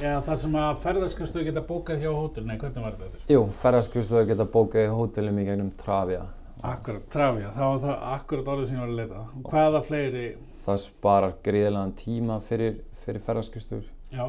eða 0.03 0.21
þar 0.27 0.39
sem 0.43 0.55
að 0.59 0.79
ferðarskastu 0.83 1.43
geta 1.47 1.63
bókað 1.69 2.03
hjá 2.03 2.11
hótel, 2.17 2.45
nei 2.49 2.57
hvernig 2.61 2.85
var 2.87 2.97
þetta? 3.01 3.21
Jú, 3.33 3.43
ferðarskristofu 3.63 4.29
geta 4.33 4.47
bókað 4.57 4.87
í 4.87 4.93
hótelum 4.99 5.39
í 5.39 5.45
gegnum 5.49 5.71
Travia. 5.81 6.25
Akkurat, 6.63 7.05
Travia, 7.11 7.51
það 7.57 7.71
var 7.73 7.81
það 7.85 8.07
akkurat 8.17 8.51
orðið 8.55 8.69
sem 8.71 8.77
ég 8.79 8.83
var 8.85 8.93
að 8.93 9.01
leita. 9.01 9.23
Og 9.41 9.51
hvaða 9.53 9.83
fleiri, 9.89 10.25
það 10.67 10.81
sparar 10.85 11.37
gríðilegan 11.47 11.95
tíma 11.99 12.39
fyrir, 12.47 12.77
fyrir 13.05 13.25
ferðarskristur 13.27 13.87
já, 14.15 14.27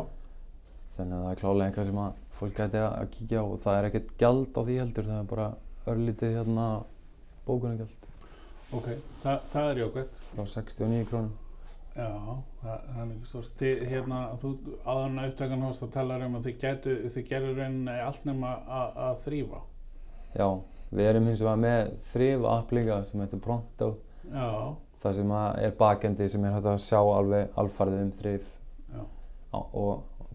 þannig 0.98 1.18
að 1.20 1.26
það 1.28 1.34
er 1.36 1.42
klálega 1.44 1.68
eitthvað 1.70 1.90
sem 1.92 2.02
að 2.06 2.22
fólk 2.40 2.58
gæti 2.58 2.82
að 2.88 3.12
kíkja 3.18 3.44
á. 3.44 3.46
Og 3.46 3.60
það 3.66 3.78
er 3.82 3.90
ekkert 3.92 4.16
gjald 4.24 4.58
á 4.58 4.62
því 4.64 4.80
heldur 4.82 5.10
það 5.12 5.20
er 5.20 5.30
bara 5.34 5.48
örlítið 5.94 6.36
hérna 6.40 6.68
bókunargjald. 7.46 8.10
Ok, 8.74 8.88
Þa, 9.22 9.34
það 9.54 9.68
er 9.70 9.82
jákvæmt. 9.84 10.22
frá 10.34 10.46
69 10.50 11.08
krónum 11.12 11.34
Já, 11.94 12.10
það, 12.62 12.86
það 12.90 13.02
er 13.04 13.10
ekki 13.14 13.30
stórt. 13.30 13.52
Þið, 13.60 13.84
hérna, 13.92 14.22
þú 14.42 14.54
áðan 14.82 15.20
að 15.22 15.28
upptökan 15.30 15.66
hóst 15.68 15.84
og 15.86 15.92
talar 15.94 16.26
um 16.26 16.40
að 16.40 16.48
þið 16.48 16.56
gætu, 16.64 16.96
þið 17.14 17.28
gerur 17.30 17.60
rauninni 17.60 17.98
allt 18.02 18.24
nema 18.26 18.54
að, 18.66 18.96
að 19.08 19.20
þrýfa. 19.28 19.62
Já, 20.34 20.48
við 20.94 21.10
erum 21.10 21.28
hins 21.30 21.44
vegar 21.44 21.62
með 21.62 21.92
þrif 22.12 22.48
app 22.50 22.74
líka 22.74 22.98
sem 23.08 23.22
heitir 23.24 23.42
Pronto 23.44 23.90
Já, 24.30 24.50
það 25.04 25.18
sem 25.20 25.34
að 25.38 25.60
er 25.66 25.76
bakendi 25.80 26.30
sem 26.32 26.46
er 26.48 26.56
hægt 26.56 26.70
að 26.72 26.82
sjá 26.86 27.00
alveg 27.02 27.60
alfarðið 27.62 28.04
um 28.04 28.14
þrif 28.22 28.48
Já. 28.94 29.02
Á, 29.54 29.60
og, 29.60 30.28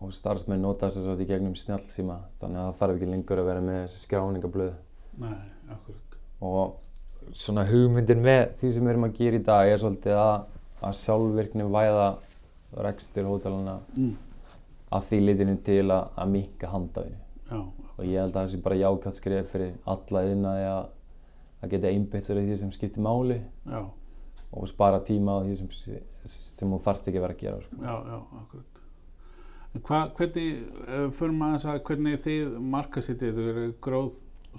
og 0.00 0.14
starfsmenn 0.16 0.64
nota 0.64 0.88
þess 0.88 1.02
að 1.02 1.10
þetta 1.14 1.26
í 1.26 1.30
gegnum 1.32 1.56
snjálfsíma 1.58 2.20
þannig 2.42 2.62
að 2.62 2.68
það 2.68 2.78
þarf 2.80 2.96
ekki 2.96 3.10
lengur 3.14 3.42
að 3.42 3.50
vera 3.50 3.66
með 3.66 3.80
þessi 3.82 4.04
skráningablöð 4.04 4.72
nei, 5.20 5.36
akkurat. 5.74 6.16
og 6.50 7.34
svona 7.36 7.66
hugmyndin 7.68 8.24
með 8.24 8.42
því 8.60 8.72
sem 8.74 8.86
við 8.86 8.94
erum 8.94 9.08
að 9.08 9.18
gera 9.20 9.40
í 9.40 9.44
dag 9.50 9.70
er 9.70 9.82
svolítið 9.82 10.20
að, 10.20 10.48
að 10.82 10.96
sjálfvirkni 11.00 11.66
væða 11.70 12.08
rekstur 12.86 13.26
hótelana 13.28 13.78
Mm. 13.96 14.16
að 14.92 15.04
því 15.10 15.18
litinu 15.26 15.56
til 15.66 15.84
að, 15.90 16.08
að 16.16 16.30
minka 16.30 16.70
handafinu 16.70 17.18
og 17.98 18.04
ég 18.06 18.20
held 18.20 18.30
að 18.36 18.40
það 18.40 18.50
sé 18.52 18.60
bara 18.64 18.78
jákvæmt 18.80 19.14
skref 19.18 19.50
fyrir 19.52 19.72
alla 19.86 20.22
yðnaði 20.26 20.64
að, 20.70 20.84
að 21.62 21.70
geta 21.74 21.90
einbytt 21.90 22.26
sér 22.30 22.40
í 22.40 22.46
því 22.48 22.56
sem 22.62 22.72
skiptir 22.72 23.02
máli 23.04 23.40
já, 23.66 23.80
og 24.52 24.68
spara 24.70 25.00
tíma 25.06 25.36
á 25.36 25.44
því 25.44 25.56
sem, 25.60 25.70
sem 26.24 26.70
þú 26.72 26.78
þarft 26.86 27.08
ekki 27.10 27.22
vera 27.22 27.36
að 27.36 27.42
gera 27.44 27.60
sko. 27.64 27.76
já, 27.82 27.94
já, 28.10 28.18
akkurat. 28.40 28.66
Hva, 29.86 30.00
hvernig, 30.18 30.62
uh, 30.88 31.10
fyrir 31.14 31.36
maður 31.38 31.66
að 31.70 31.82
hvernig 31.86 32.16
þið 32.24 32.56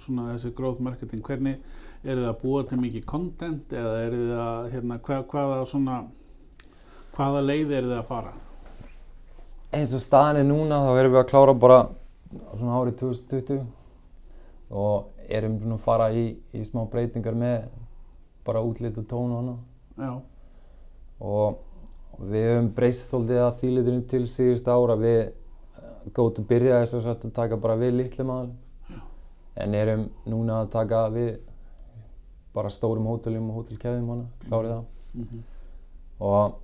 svona 0.00 0.30
þessi 0.32 0.52
gróð 0.56 0.78
marketing, 0.80 1.20
hvernig 1.26 1.58
eru 2.02 2.20
þið 2.20 2.30
að 2.30 2.40
búa 2.42 2.62
til 2.68 2.80
mikið 2.82 3.04
content 3.08 3.72
eða 3.72 3.98
eru 4.06 4.22
þið 4.22 4.40
að, 4.44 4.70
hérna, 4.76 5.02
hva, 5.06 5.20
hvaða 5.32 5.60
svona, 5.70 5.98
hvaða 7.16 7.44
leið 7.46 7.76
eru 7.78 7.92
þið 7.92 8.00
að 8.00 8.08
fara? 8.10 8.32
eins 9.72 9.92
og 9.96 10.02
staðan 10.04 10.42
er 10.42 10.48
núna 10.48 10.82
þá 10.84 10.90
erum 11.00 11.14
við 11.14 11.22
að 11.22 11.28
klára 11.30 11.52
bara 11.56 11.78
svona 12.32 12.80
árið 12.80 12.96
2020 13.00 13.62
og 14.82 15.28
erum 15.32 15.58
búin 15.60 15.76
að 15.76 15.84
fara 15.86 16.08
í, 16.12 16.24
í 16.52 16.64
smá 16.66 16.82
breytingar 16.92 17.36
með 17.38 17.70
bara 18.44 18.62
útlit 18.64 18.98
og 19.00 19.06
tón 19.08 19.32
og 19.32 19.38
hana 19.40 20.10
og 21.22 22.26
við 22.28 22.48
höfum 22.50 22.68
breyst 22.76 23.08
svolítið 23.08 23.40
að 23.46 23.56
þýlitinu 23.62 24.04
til 24.10 24.22
síðust 24.28 24.68
ára 24.68 24.98
við 25.00 25.22
góðum 26.12 26.48
byrjaði 26.50 26.90
þess 26.90 27.08
að 27.08 27.24
að 27.30 27.34
taka 27.38 27.60
bara 27.62 27.78
við 27.80 27.96
litlum 28.00 28.34
aðal 28.34 28.52
en 29.62 29.76
erum 29.78 30.04
núna 30.28 30.60
að 30.62 30.72
taka 30.76 31.06
við 31.14 31.32
bara 32.54 32.70
stórum 32.70 33.08
hótelum 33.08 33.50
og 33.50 33.62
hótelkeðum 33.62 34.12
hana, 34.12 34.28
klárið 34.48 34.76
það. 34.76 34.84
Mm 35.14 35.42
og 36.22 36.60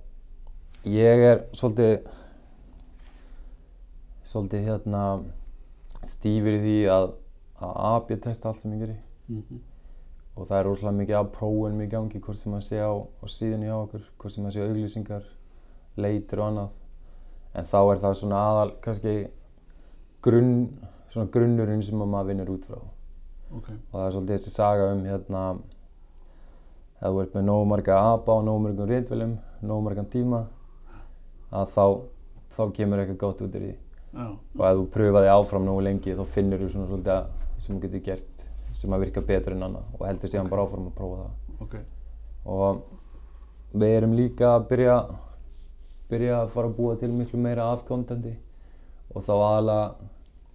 ég 0.87 1.23
er 1.27 1.41
svolítið 1.51 2.05
svolítið 4.23 4.67
hérna 4.69 5.01
stífur 6.07 6.55
í 6.55 6.61
því 6.63 6.77
að 6.93 7.09
að 7.59 7.79
AB 7.89 8.13
testa 8.23 8.49
allt 8.49 8.61
sem 8.61 8.73
ég 8.73 8.79
geri. 8.85 8.97
-hmm. 9.29 9.59
og 10.35 10.47
það 10.47 10.59
er 10.59 10.65
rosalega 10.65 10.97
mikið 10.97 11.15
af 11.15 11.31
prófunum 11.31 11.81
í 11.81 11.89
gangi 11.89 12.19
hvort 12.19 12.37
sem 12.37 12.53
að 12.53 12.61
sé 12.61 12.77
á, 12.79 12.93
á 12.95 13.25
síðunni 13.27 13.65
hjá 13.65 13.75
okkur 13.83 14.03
hvort 14.17 14.33
sem 14.33 14.45
að 14.45 14.53
sé 14.53 14.61
auglýsingar 14.61 15.23
leitir 15.97 16.39
og 16.39 16.47
annað. 16.47 16.69
En 17.53 17.65
þá 17.65 17.79
er 17.91 17.99
það 17.99 18.13
svona 18.13 18.35
aðal 18.35 18.71
kannski 18.81 19.27
grunn, 20.21 20.79
svona 21.09 21.31
grunnurinn 21.31 21.83
sem 21.83 22.01
að 22.01 22.07
maður 22.07 22.27
vinnur 22.27 22.49
út 22.49 22.65
frá. 22.65 22.79
Ok, 23.51 23.69
og 23.69 23.99
það 23.99 24.05
er 24.05 24.11
svolítið 24.11 24.35
þessi 24.37 24.49
saga 24.49 24.93
um 24.93 25.03
hérna 25.05 25.59
ef 26.99 27.07
þú 27.07 27.21
ert 27.23 27.35
með 27.37 27.45
nógu 27.47 27.67
marga 27.71 27.99
apa 28.13 28.33
og 28.35 28.45
nógu 28.47 28.63
margum 28.65 28.89
rítvelum, 28.89 29.37
nógu 29.61 29.85
margan 29.85 30.09
tíma 30.11 30.41
að 31.51 31.71
þá, 31.75 31.85
þá 32.55 32.63
kemur 32.75 32.99
eitthvað 33.03 33.21
gott 33.23 33.41
út 33.45 33.55
úr 33.55 33.63
því. 33.65 33.75
Já, 34.09 34.25
og 34.57 34.65
ef 34.65 34.77
þú 34.79 34.85
pröfa 34.95 35.23
þig 35.23 35.31
áfram 35.35 35.65
nógu 35.69 35.85
lengi 35.85 36.15
þá 36.17 36.23
finnur 36.35 36.63
þú 36.63 36.69
svona 36.73 36.89
svolítið 36.89 37.13
að, 37.15 37.31
sem 37.59 37.75
þú 37.75 37.81
getur 37.85 38.03
gert 38.09 38.45
sem 38.79 38.93
að 38.93 39.03
virka 39.05 39.21
betur 39.25 39.55
en 39.55 39.65
annað 39.69 39.95
og 39.97 40.05
heldur 40.07 40.29
síðan 40.31 40.49
bara 40.51 40.65
áfram 40.65 40.89
að 40.89 40.95
prófa 40.97 41.23
það. 41.23 41.31
Ok, 41.65 41.75
og 42.45 42.83
við 43.79 43.95
erum 43.99 44.13
líka 44.17 44.53
að 44.55 44.67
byrja 44.71 44.99
byrja 46.09 46.37
að 46.41 46.53
fara 46.55 46.69
að 46.71 46.77
búa 46.79 46.95
til 46.97 47.11
miklu 47.13 47.39
meira 47.41 47.67
af 47.69 47.83
kontenti 47.85 48.33
og 49.13 49.25
þá 49.25 49.33
aðalega 49.35 49.83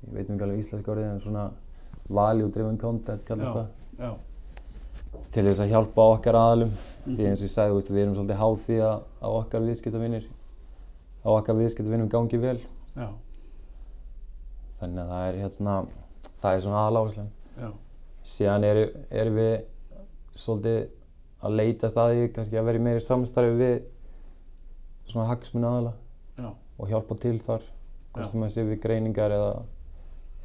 ég 0.04 0.14
veit 0.16 0.30
ekki 0.30 0.46
alveg 0.46 0.62
íslenska 0.62 0.92
orðið 0.94 1.10
en 1.12 1.20
svona 1.22 1.44
value 2.08 2.50
driven 2.52 2.78
content 2.78 3.22
kallast 3.28 3.54
Já. 3.54 3.54
það. 3.54 3.68
já, 3.98 4.10
til 5.34 5.44
þess 5.48 5.60
að 5.64 5.70
hjálpa 5.74 6.06
okkar 6.14 6.34
aðalum 6.40 6.72
Mhm. 7.04 7.16
því 7.18 7.26
eins 7.28 7.40
og 7.42 7.48
ég 7.48 7.52
sagði, 7.52 7.80
við 7.92 8.02
erum 8.02 8.14
svolítið 8.16 8.38
háð 8.40 8.54
því 8.64 8.76
að, 8.80 9.00
að 9.22 9.34
okkar 9.40 9.60
viðskiptavinnir 9.66 10.26
að 11.24 11.34
okkar 11.38 11.54
viðskiptavinnum 11.58 12.08
gangi 12.08 12.38
vel. 12.40 12.60
Já, 12.96 13.08
þannig 14.80 15.02
að 15.04 15.10
það 15.12 15.26
er 15.28 15.38
hérna 15.42 15.74
það 16.42 16.54
er 16.56 16.62
svona 16.64 16.82
aðláðslega 16.88 17.28
já, 17.60 17.70
síðan 18.34 18.64
erum 18.70 19.04
er 19.10 19.30
við 19.36 19.54
svolítið 20.34 20.78
að 21.44 21.56
leita 21.60 21.90
staði 21.92 22.28
kannski 22.34 22.56
að 22.60 22.64
vera 22.70 22.80
í 22.80 22.84
meiri 22.88 23.04
samstarfi 23.04 23.58
við 23.60 23.74
svona 25.12 25.28
hagsmuni 25.28 25.68
aðala 25.68 25.92
já, 26.40 26.48
og 26.78 26.88
hjálpa 26.88 27.18
til 27.20 27.36
þar. 27.44 27.62
Hvort 28.14 28.30
sem 28.30 28.42
að 28.46 28.52
sé 28.54 28.62
við 28.64 28.80
greiningar 28.80 29.32
eða, 29.34 29.52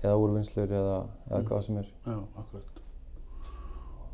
eða 0.04 0.16
úrvinnslur 0.20 0.68
eða, 0.74 0.98
eða 1.30 1.40
Mm. 1.40 1.48
hvað 1.48 1.64
sem 1.64 1.78
er. 1.78 1.88
Já, 2.06 2.18
akkurat. 2.42 2.79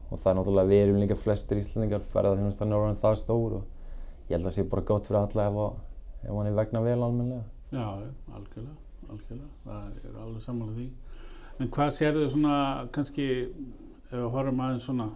Og 0.10 0.20
það 0.22 0.32
er 0.32 0.38
náttúrulega 0.40 0.70
við 0.72 0.84
erum 0.84 1.02
líka 1.02 1.18
flestir 1.18 1.60
íslendingar 1.60 2.06
ferðarþjónustan 2.14 2.72
er 2.72 2.78
orðin 2.78 3.02
það 3.02 3.18
stór 3.22 3.58
og 3.60 3.64
ég 4.30 4.36
held 4.36 4.44
að 4.44 4.50
það 4.50 4.56
sé 4.58 4.66
bara 4.72 4.88
gott 4.90 5.10
fyrir 5.10 5.20
alla 5.22 5.46
ef, 5.50 5.60
að, 5.66 5.78
ef 6.24 6.38
hann 6.38 6.50
er 6.50 6.58
vegna 6.60 6.82
vel 6.86 6.98
almennilega. 6.98 7.44
Já, 7.74 7.86
algjörlega, 8.38 8.76
algjörlega, 9.10 9.52
það 9.66 10.10
er 10.10 10.20
alveg 10.24 10.46
sammála 10.46 10.76
því. 10.78 10.88
En 11.56 11.72
hvað 11.72 11.94
sérðu 12.00 12.26
svona, 12.34 12.58
kannski, 12.96 13.30
ef 14.10 14.16
við 14.16 14.28
horfum 14.36 14.62
aðeins 14.66 14.88
svona 14.90 15.10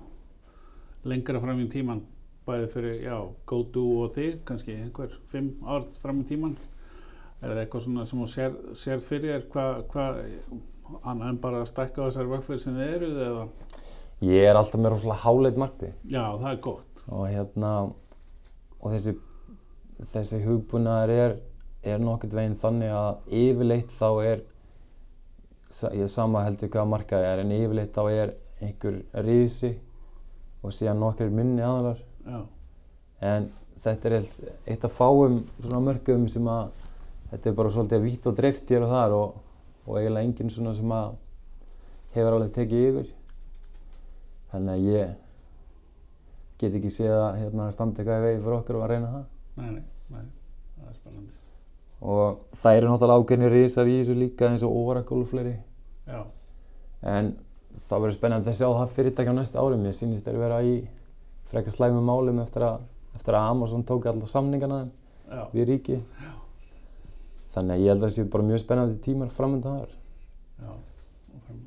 lengra 1.09 1.41
fram 1.43 1.61
í 1.63 1.69
tíman, 1.71 2.01
bæði 2.47 2.71
fyrir, 2.73 2.97
já, 3.05 3.15
GoTo 3.49 3.85
og 4.03 4.13
þig, 4.15 4.39
kannski 4.47 4.77
einhver 4.77 5.13
fimm 5.31 5.53
ár 5.67 5.85
fram 6.01 6.23
í 6.23 6.27
tíman, 6.29 6.55
er 7.39 7.53
það 7.53 7.61
eitthvað 7.63 7.85
svona 7.85 8.07
sem 8.09 8.23
þú 8.23 8.29
sér, 8.33 8.57
sér 8.79 9.03
fyrir 9.05 9.35
þér, 9.35 9.45
hvað, 9.53 9.83
hvað, 9.93 10.23
annað 11.03 11.29
en 11.29 11.41
bara 11.43 11.61
að 11.63 11.69
stækka 11.69 12.01
á 12.01 12.07
þessari 12.07 12.33
vökkfyrir 12.33 12.63
sem 12.63 12.77
þið 12.79 12.95
eruð 12.95 13.21
eða, 13.27 13.43
ég 14.25 14.45
er 14.49 14.59
alltaf 14.59 14.81
með 14.81 14.95
rosalega 14.95 15.23
háleit 15.23 15.59
markmið. 15.59 15.95
Já, 16.11 16.23
það 16.39 16.51
er 16.51 16.61
gott, 16.65 17.03
og 17.07 17.25
hérna 17.29 17.73
og 18.79 18.93
þessi, 18.93 19.15
þessi 20.13 20.39
hugbúnaður 20.45 21.13
er, 21.15 21.35
er 21.83 22.01
nokkurt 22.03 22.35
veginn 22.35 22.57
þannig 22.59 22.93
að 22.95 23.35
yfirleitt 23.41 23.91
þá 23.95 24.09
er 24.23 24.45
ég 25.95 26.09
sama 26.11 26.43
heldur 26.45 26.71
hvað 26.73 26.91
markaði 26.93 27.27
er 27.29 27.43
en 27.43 27.53
yfirleitt 27.55 27.93
þá 27.95 28.03
er 28.09 28.33
einhver 28.63 28.99
rísi 29.25 29.73
og 30.63 30.73
síðan 30.75 30.99
nokkur 31.03 31.31
minni 31.31 31.63
aðalar 31.63 31.99
já, 32.25 32.39
en 33.29 33.47
þetta 33.83 34.09
er 34.09 34.15
eitt, 34.17 34.41
eitt 34.67 34.87
af 34.87 34.95
fáum 34.95 35.43
svona 35.59 35.83
mörgum 35.83 36.25
sem 36.31 36.47
að 36.51 36.73
þetta 37.29 37.51
er 37.51 37.57
bara 37.61 37.73
svolítið 37.75 38.03
vítt 38.07 38.27
og 38.27 38.39
dreift 38.39 38.73
hér 38.73 38.87
og 38.87 38.93
þar 38.95 39.15
og, 39.15 39.37
og 39.85 39.99
eiginlega 39.99 40.27
enginn 40.27 40.51
svona 40.53 40.75
sem 40.75 40.95
að 40.95 41.15
hefur 42.15 42.35
alveg 42.35 42.53
tekið 42.57 42.87
yfir 42.89 43.13
þannig 44.51 44.73
að 44.75 44.87
ég 44.89 45.17
get 46.59 46.75
ekki 46.75 46.91
séð 46.91 47.15
að 47.15 47.37
hérna, 47.39 47.69
standa 47.71 48.01
eitthvað 48.01 48.19
í 48.19 48.25
vegi 48.25 48.41
fyrir 48.43 48.57
okkur 48.57 48.79
og 48.79 48.85
að 48.85 48.91
reyna 48.93 49.11
það. 49.13 49.27
Nei, 49.59 49.69
nei, 49.69 49.83
nei, 50.15 50.25
það 50.75 50.89
er 50.89 50.97
spennandi, 50.97 51.35
og 52.13 52.41
það 52.61 52.79
eru 52.79 52.91
náttúrulega 52.91 53.23
ákveðni 53.23 53.51
risar 53.53 53.91
í 53.91 53.97
þessu 53.99 54.17
líka 54.19 54.49
eins 54.49 54.65
og 54.67 54.75
Oracle 54.83 55.23
og 55.23 55.31
fleiri. 55.31 55.55
Já, 56.09 56.21
en 57.13 57.33
það 57.87 58.05
verður 58.05 58.17
spennandi 58.17 58.51
að 58.51 58.59
sjá 58.59 58.67
það 58.67 58.95
fyrirtæki 58.97 59.31
á 59.31 59.39
næsta 59.39 59.63
ári. 59.63 59.79
Mér 59.79 59.95
sýnist 59.95 60.27
þeir 60.27 60.41
vera 60.41 60.59
í 60.65 60.75
frekar 61.51 61.75
slæmi 61.75 62.03
málum 62.05 62.41
eftir 62.43 62.65
að, 62.67 62.83
eftir 63.15 63.37
að 63.37 63.53
Amazon 63.53 63.85
tók 63.87 64.09
alla 64.09 64.27
samningana 64.29 64.83
þeim 64.83 64.91
já, 65.29 65.43
við 65.53 65.71
ríki 65.71 66.01
þannig 67.53 67.73
að 67.73 67.81
ég 67.81 67.89
held 67.89 68.03
að 68.03 68.05
það 68.05 68.13
séu 68.15 68.29
bara 68.33 68.47
mjög 68.49 68.61
spennandi 68.61 68.99
tímar 69.05 69.31
framöndan 69.33 69.79
þar. 69.79 69.95
Já, 70.59 70.71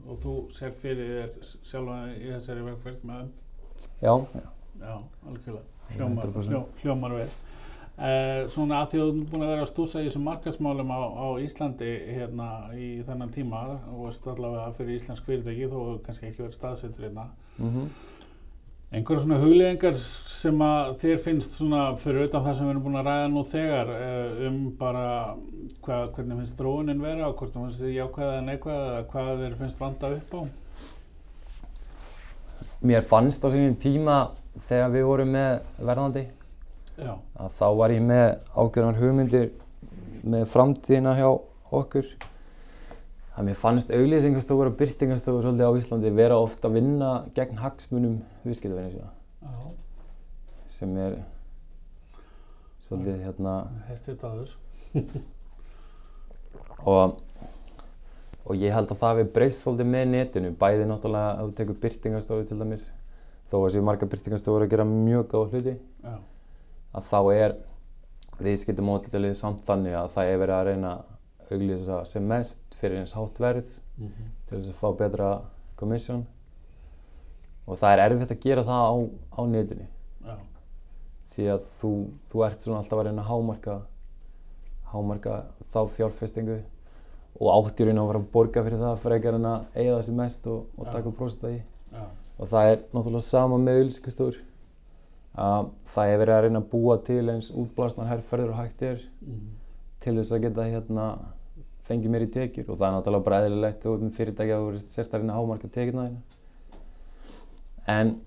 og, 0.07 0.19
þú 0.23 0.35
sér 0.57 0.75
fyrir 0.83 1.13
þér 1.13 1.55
sjálfa 1.71 1.97
í 2.17 2.27
þessari 2.31 2.67
vökkfyrir 2.67 3.07
með 3.09 3.23
þeim? 3.23 3.33
já, 4.03 4.15
Já, 4.83 4.95
algjörlega. 5.29 5.67
Hljómar, 5.93 6.31
100%. 6.33 6.49
hljó, 6.49 6.61
hljómar 6.83 7.17
vel. 7.19 7.31
Uh, 7.93 8.49
svona 8.51 8.79
að 8.81 8.95
því 8.95 9.01
að 9.03 9.09
þú 9.11 9.19
ert 9.21 9.31
búin 9.31 9.43
að 9.45 9.51
vera 9.53 9.65
að 9.67 9.69
stúsa 9.69 10.01
í 10.01 10.07
þessum 10.09 10.25
markaðsmálum 10.27 10.93
á, 10.97 11.01
á 11.13 11.27
Íslandi 11.45 11.91
hérna 12.09 12.47
í 12.73 12.89
þennan 13.07 13.35
tíma 13.35 13.61
og 13.93 14.07
allavega 14.33 14.71
fyrir 14.79 14.97
íslensk 14.97 15.29
fyrirtæki 15.29 15.69
þó 15.69 15.79
kannski 16.07 16.31
ekki 16.31 16.43
verið 16.43 16.57
staðsettur 16.57 17.07
hérna. 17.07 17.29
mm 17.59 17.91
Einhverja 18.93 19.23
svona 19.23 19.39
hugleðingar 19.41 19.95
sem 19.97 20.59
að 20.67 20.89
þér 21.01 21.21
finnst 21.25 21.55
svona 21.57 21.85
fyrir 22.01 22.27
utan 22.27 22.43
það 22.45 22.57
sem 22.59 22.67
við 22.67 22.73
erum 22.75 22.83
búin 22.85 22.99
að 23.01 23.07
ræða 23.09 23.29
nú 23.33 23.45
þegar 23.49 23.93
uh, 23.95 24.43
um 24.49 24.59
bara 24.77 25.05
hva, 25.87 26.01
hvernig 26.13 26.43
finnst 26.43 26.59
þróunin 26.59 27.01
vera 27.01 27.31
og 27.31 27.39
hvort 27.39 27.55
það 27.55 27.65
finnst 27.69 27.85
þið 27.87 27.95
jákvæða 27.97 28.35
eða 28.35 28.43
neikvæða 28.51 28.91
eða 28.91 29.07
hvað 29.15 29.31
þér 29.45 29.57
finnst 29.63 29.81
vanda 29.81 30.13
upp 30.19 30.37
á? 30.37 30.41
mér 32.83 33.07
fannst 33.07 33.45
á 33.47 33.49
sínum 33.55 33.79
tíma 33.81 34.19
þegar 34.67 34.93
við 34.93 35.09
vorum 35.09 35.33
með 35.39 35.53
verðandi 35.79 36.27
Já, 36.99 37.15
að 37.17 37.57
þá 37.57 37.67
var 37.79 37.95
ég 37.95 38.05
með 38.05 38.27
ágjörðan 38.53 39.01
hugmyndir 39.01 39.49
með 40.23 40.45
framtíðina 40.53 41.15
hjá 41.17 41.29
okkur 41.73 42.13
að 43.33 43.49
mér 43.49 43.59
fannst 43.59 43.93
auglýsingastofur 43.95 44.69
og 44.69 44.79
byrtingastofur 44.81 45.47
svolítið 45.47 45.69
á 45.69 45.79
Íslandi 45.81 46.11
vera 46.15 46.37
ofta 46.41 46.69
að 46.69 46.77
vinna 46.79 47.11
gegn 47.37 47.61
hagsmunum 47.63 48.17
viðskiptavinni 48.45 48.93
sína 48.93 49.11
já, 49.41 49.55
sem 50.69 50.97
er 51.01 51.13
svolítið 52.83 53.23
hérna 53.25 53.55
þetta 53.89 54.33
aður. 54.33 54.51
og, 56.93 57.07
og 58.45 58.55
ég 58.61 58.75
held 58.75 58.93
að 58.93 59.01
það 59.01 59.21
við 59.23 59.29
breyst 59.39 59.65
svolítið 59.65 59.89
með 59.95 60.05
netinu. 60.13 60.51
Bæði 60.61 60.85
náttúrulega 60.91 61.39
ef 61.39 61.47
þú 61.47 61.53
tekur 61.61 61.81
byrtingastofu 61.87 62.43
til 62.51 62.61
dæmis 62.61 62.85
þó 63.53 63.63
að 63.63 63.73
séu 63.75 63.87
marga 63.87 64.09
byrtingastofur 64.13 64.67
að 64.67 64.73
gera 64.73 64.89
mjög 64.89 65.25
góða 65.33 65.49
hluti 65.53 65.75
Já, 66.05 66.15
að 66.97 67.09
þá 67.09 67.19
er 67.37 67.57
viðskiptamódlið 68.43 69.35
samt 69.39 69.61
þannig 69.67 69.97
að 69.97 70.13
það 70.15 70.31
er 70.31 70.39
verið 70.41 70.57
að 70.57 70.69
reyna 70.71 70.93
að 70.97 71.53
auglýsa 71.53 71.99
sem 72.09 72.25
mest 72.29 72.72
fyrir 72.83 73.01
eins 73.01 73.17
hátt 73.17 73.41
verð 73.43 73.73
mm 73.97 74.31
til 74.49 74.59
þess 74.59 74.73
að 74.73 74.81
fá 74.83 74.89
betra 74.99 75.29
komissjón 75.81 76.27
og 77.67 77.79
það 77.79 77.95
er 77.95 78.03
erfitt 78.05 78.35
að 78.35 78.43
gera 78.43 78.65
það 78.67 78.83
á, 78.85 78.95
á 79.33 79.41
netinu. 79.49 79.87
Já, 80.27 80.35
því 81.33 81.47
að 81.55 81.65
þú, 81.81 81.93
þú 82.29 82.45
ert 82.49 82.67
svona 82.67 82.81
alltaf 82.83 83.01
að 83.01 83.07
reyna 83.09 83.23
að 83.23 83.31
hámarka 83.31 83.77
hámarka 84.93 85.39
þá 85.73 85.81
fjárfestingu 85.97 86.59
og 87.41 87.53
átt 87.55 87.81
í 87.81 87.87
raun 87.87 88.03
að 88.03 88.11
vera 88.11 88.21
að 88.21 88.31
borga 88.35 88.65
fyrir 88.67 88.83
það 88.83 89.03
frekar 89.07 89.39
en 89.39 89.49
að 89.49 89.79
eiga 89.79 89.95
það 89.95 90.05
sem 90.09 90.19
mest 90.21 90.49
og, 90.53 90.67
og 90.77 90.91
taka 90.93 91.15
já, 91.95 92.05
og 92.37 92.51
það 92.53 92.73
er 92.73 92.83
náttúrulega 92.93 93.29
sama 93.31 93.59
með 93.63 93.81
auðlýsingastofur 93.81 94.43
að 95.33 95.71
það 95.95 96.13
er 96.13 96.21
verið 96.21 96.35
að 96.37 96.45
reyna 96.45 96.61
að 96.61 96.71
búa 96.75 96.99
til 97.07 97.23
eins 97.33 97.49
útblásnar 97.57 98.11
herrferður 98.11 98.53
og 98.53 98.61
hægt 98.61 98.85
er 98.85 99.01
mm 99.25 99.51
til 100.03 100.17
þess 100.19 100.35
að 100.35 100.45
geta 100.47 100.67
hérna 100.67 101.07
fengið 101.93 102.15
mér 102.17 102.27
í 102.27 102.33
tekjur 102.35 102.69
og 102.73 102.79
það 102.79 102.89
er 102.89 102.99
náttúrulega 102.99 103.29
bara 103.29 103.43
eðlilegt 103.47 103.89
og 103.89 104.07
með 104.07 104.15
fyrirtæki 104.19 104.57
að 104.57 104.71
reyna 105.21 105.35
að 105.37 105.39
hámarka 105.39 105.73
tekjurna 105.77 106.09
þína 106.11 106.33
en 107.87 108.21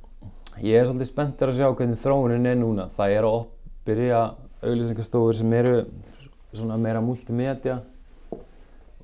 ég 0.63 0.79
er 0.79 0.87
svolítið 0.87 1.09
spenntur 1.09 1.51
að 1.51 1.59
sjá 1.59 1.67
hvernig 1.71 1.99
þróunin 2.01 2.49
er 2.49 2.57
núna. 2.59 2.87
Það 2.95 3.15
er 3.15 3.27
að 3.27 3.41
byrja 3.87 4.21
auðlýsingastofur 4.63 5.37
sem 5.37 5.53
eru 5.55 5.75
svona 6.55 6.77
meira 6.79 7.03
multimedia 7.03 7.81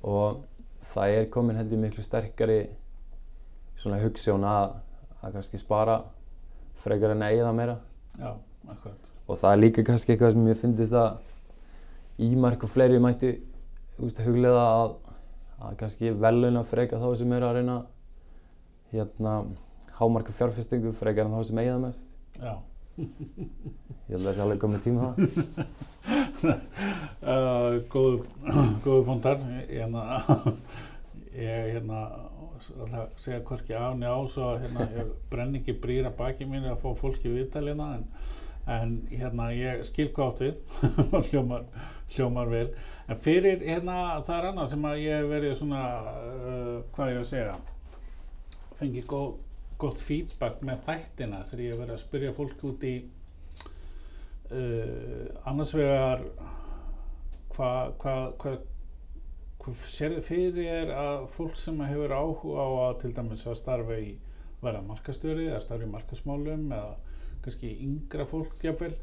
og 0.02 0.42
það 0.92 1.18
er 1.18 1.28
komin 1.32 1.58
held 1.60 1.72
ég 1.72 1.82
miklu 1.82 2.04
sterkari 2.04 2.62
svona 3.80 4.00
hugssjón 4.02 4.44
að, 4.46 4.76
að 5.22 5.38
kannski 5.38 5.60
spara 5.60 6.00
frekar 6.82 7.14
en 7.14 7.24
að 7.24 7.36
eigða 7.36 7.52
meira. 7.56 7.76
Já, 8.18 8.34
akkurat. 8.68 9.10
og 9.26 9.38
það 9.38 9.52
er 9.52 9.62
líka 9.62 9.84
kannski 9.86 10.12
eitthvað 10.12 10.34
sem 10.34 10.48
ég 10.50 10.60
finnist 10.60 10.96
að 10.98 11.20
Ímark 12.22 12.66
og 12.66 12.68
fleiri 12.68 12.98
mætti 13.00 13.30
veist, 14.02 14.22
huglega 14.26 14.62
að, 14.66 14.96
að 15.62 15.76
kannski 15.82 16.12
veluna 16.24 16.64
freka 16.68 17.00
þá 17.02 17.08
sem 17.20 17.36
eru 17.38 17.48
að 17.48 17.58
reyna 17.60 17.78
hérna 18.92 19.36
hámarka 19.98 20.34
fjárfestingu 20.36 20.92
frekar 20.96 21.28
en 21.28 21.36
þá 21.36 21.48
sem 21.48 21.62
eigða 21.62 21.78
mest. 21.86 22.04
Já, 22.40 22.54
ég 22.98 24.12
held 24.12 24.20
að 24.20 24.28
það 24.28 24.36
sé 24.36 24.44
alveg 24.46 24.62
komið 24.62 24.84
tíma 24.86 25.06
á 25.06 25.10
það 25.12 25.30
uh, 27.22 27.78
góðu, 27.92 29.02
punktar. 29.06 29.40
Ég, 29.46 29.70
hérna, 29.78 30.02
ég 31.46 31.72
hérna, 31.76 32.02
ætla 32.58 33.04
að 33.04 33.16
segja 33.22 33.42
hvorki 33.46 33.76
af 33.78 33.96
njá, 34.00 34.12
svo 34.30 34.52
hérna, 34.62 34.88
ég 34.96 35.12
brenn 35.32 35.58
ekki 35.60 35.76
brýra 35.82 36.12
baki 36.18 36.48
mín 36.48 36.68
að 36.70 36.80
fá 36.82 36.90
fólki 36.98 37.32
viðtalina, 37.32 37.92
en, 37.98 38.06
en 38.70 38.96
hérna, 39.10 39.48
ég 39.56 39.82
skil 39.88 40.10
hvað 40.14 40.28
átt 40.30 40.42
við, 40.44 40.60
hljómar, 41.30 41.64
hljómar 42.14 42.50
vel. 42.52 42.66
En 43.10 43.18
fyrir, 43.22 43.64
hérna, 43.66 43.96
það 44.26 44.36
er 44.38 44.50
annað 44.50 44.74
sem 44.74 44.86
að 44.90 45.00
ég 45.02 45.18
hef 45.18 45.30
verið 45.32 45.56
svona, 45.58 45.82
uh, 46.22 46.76
hvað 46.94 47.14
ég 47.14 47.22
að 47.22 47.30
segja, 47.32 47.56
fengið 48.78 49.08
góð, 49.10 49.32
gott 49.82 50.00
feedback 50.02 50.62
með 50.62 50.84
þættina 50.86 51.42
þegar 51.48 51.64
ég 51.64 51.72
hef 51.72 51.82
verið 51.82 51.96
að 51.96 52.02
spyrja 52.04 52.34
fólk 52.36 52.66
út 52.68 52.84
í 52.86 52.96
uh, 54.52 55.24
annars 55.50 55.72
vegar 55.74 56.22
hvað 57.52 57.96
hva, 58.02 58.14
hva, 58.40 58.52
hva 59.62 59.74
fyrir 60.26 60.58
er 60.64 60.92
að 60.96 61.26
fólk 61.36 61.56
sem 61.60 61.80
hefur 61.84 62.14
áhuga 62.14 62.66
á 62.66 62.68
að 62.88 63.00
til 63.02 63.12
dæmis 63.16 63.46
að 63.46 63.58
starfa 63.60 63.98
í 63.98 64.12
verða 64.62 64.82
markastjóri 64.86 65.48
eða 65.50 65.62
starfa 65.64 65.86
í 65.86 65.92
markasmálum 65.92 66.68
eða 66.70 67.11
kannski 67.44 67.72
yngra 67.84 68.26
fólk 68.30 68.62
jafnvel 68.64 68.94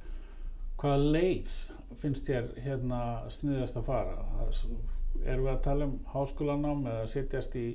hvaða 0.79 1.11
leið 1.15 1.55
finnst 1.99 2.29
þér 2.29 2.51
hérna 2.63 3.01
sniðast 3.33 3.79
að 3.79 3.89
fara 3.89 4.17
erum 5.25 5.45
við 5.45 5.53
að 5.53 5.63
tala 5.65 5.87
um 5.89 5.95
háskólanám 6.13 6.85
eða 6.87 7.07
setjast 7.11 7.55
í 7.59 7.67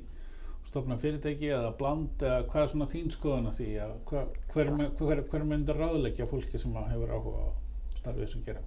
stofna 0.64 0.96
fyrirtæki 1.00 1.50
eða 1.53 1.74
bland 1.79 2.22
eða 2.22 2.44
hvað 2.48 2.62
er 2.62 2.70
svona 2.72 2.87
þín 2.90 3.11
skoðun 3.12 3.50
af 3.50 3.59
því 3.59 3.68
að 3.85 3.92
hver, 4.09 4.31
hver, 4.55 4.70
hver, 5.00 5.20
hver 5.31 5.44
myndir 5.50 5.79
ráðleggja 5.79 6.29
fólki 6.31 6.61
sem 6.61 6.77
að 6.79 6.94
hefur 6.94 7.12
áhuga 7.12 7.44
á 7.44 7.50
starfið 7.98 8.31
sem 8.33 8.46
gera? 8.46 8.64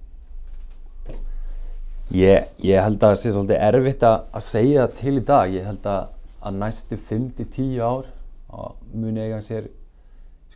Ég, 2.14 2.46
ég 2.64 2.80
held 2.80 3.02
að 3.02 3.10
það 3.10 3.18
sé 3.22 3.34
svolítið 3.34 3.64
erfitt 3.68 4.06
að, 4.08 4.20
að 4.38 4.46
segja 4.46 4.86
til 4.96 5.16
í 5.18 5.24
dag. 5.28 5.52
Ég 5.52 5.66
held 5.68 5.90
að, 5.92 6.14
að 6.40 6.62
næstu 6.62 7.00
5-10 7.10 7.74
ár 7.84 8.08
að 8.48 8.78
muni 8.94 9.26
eiga 9.26 9.42
sér 9.44 9.68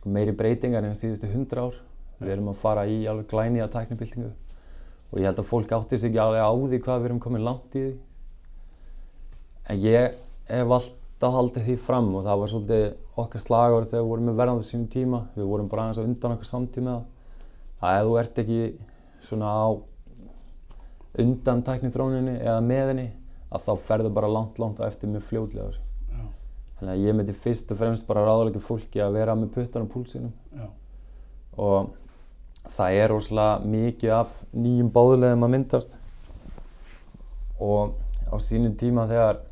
sko, 0.02 0.10
meiri 0.10 0.34
breytingar 0.34 0.84
en 0.84 0.98
síðustu 0.98 1.30
100 1.30 1.62
ár. 1.62 1.76
Við 2.22 2.34
erum 2.36 2.50
að 2.52 2.62
fara 2.62 2.86
í 2.86 3.02
alveg 3.06 3.28
glæni 3.30 3.62
að 3.62 3.72
tæknibildingu 3.76 4.30
og 5.12 5.20
ég 5.20 5.26
held 5.28 5.40
að 5.42 5.48
fólk 5.48 5.72
átti 5.76 5.98
sig 5.98 6.10
ekki 6.10 6.20
alveg 6.22 6.40
á 6.40 6.52
því 6.54 6.78
hvað 6.82 7.00
við 7.00 7.08
erum 7.10 7.20
komin 7.20 7.44
langt 7.44 7.74
í 7.76 7.82
því. 7.82 7.94
En 9.68 9.80
ég 9.82 10.14
hef 10.48 10.74
alltaf 10.78 11.34
haldið 11.36 11.66
því 11.66 11.76
fram 11.86 12.08
og 12.14 12.24
það 12.26 12.40
var 12.40 12.52
svolítið 12.52 12.84
okkar 13.22 13.44
slagur 13.44 13.88
þegar 13.90 14.02
við 14.02 14.08
vorum 14.08 14.30
með 14.30 14.38
verðandi 14.40 14.68
sínum 14.68 14.88
tíma. 14.94 15.22
Við 15.36 15.50
vorum 15.50 15.68
bara 15.68 15.84
aðeins 15.84 16.00
að 16.00 16.08
undan 16.08 16.36
okkur 16.36 16.50
samtíma 16.50 16.94
það. 16.94 17.04
Að 17.82 17.98
ef 17.98 18.08
þú 18.08 18.18
ert 18.22 18.42
ekki 18.42 18.60
svona 19.28 19.52
á 19.52 19.66
undan 21.22 21.64
tæknithróninni 21.66 22.38
eða 22.40 22.60
með 22.64 22.92
henni 22.92 23.08
að 23.52 23.66
þá 23.66 23.72
ferður 23.90 24.14
bara 24.16 24.32
langt, 24.32 24.58
langt 24.62 24.80
á 24.80 24.88
eftir 24.88 25.12
mjög 25.12 25.28
fljóðlega 25.28 25.68
þessu. 25.68 25.91
Þannig 26.82 26.92
að 26.96 27.06
ég 27.06 27.14
myndi 27.14 27.34
fyrst 27.44 27.70
og 27.70 27.78
fremst 27.78 28.06
bara 28.08 28.24
ráðleika 28.26 28.58
fólki 28.62 28.98
að 28.98 29.20
vera 29.20 29.36
með 29.38 29.52
puttan 29.54 29.86
á 29.86 29.92
púlsinum. 29.92 30.32
Já, 30.50 30.66
og 31.62 31.92
það 32.74 32.98
er 32.98 33.12
rosalega 33.12 33.72
mikið 33.76 34.14
af 34.16 34.32
nýjum 34.50 34.88
báðulegum 34.90 35.46
að 35.46 35.52
myndast. 35.54 35.94
Og 37.62 37.94
á 38.26 38.36
sínum 38.42 38.74
tíma 38.74 39.06
þegar, 39.06 39.44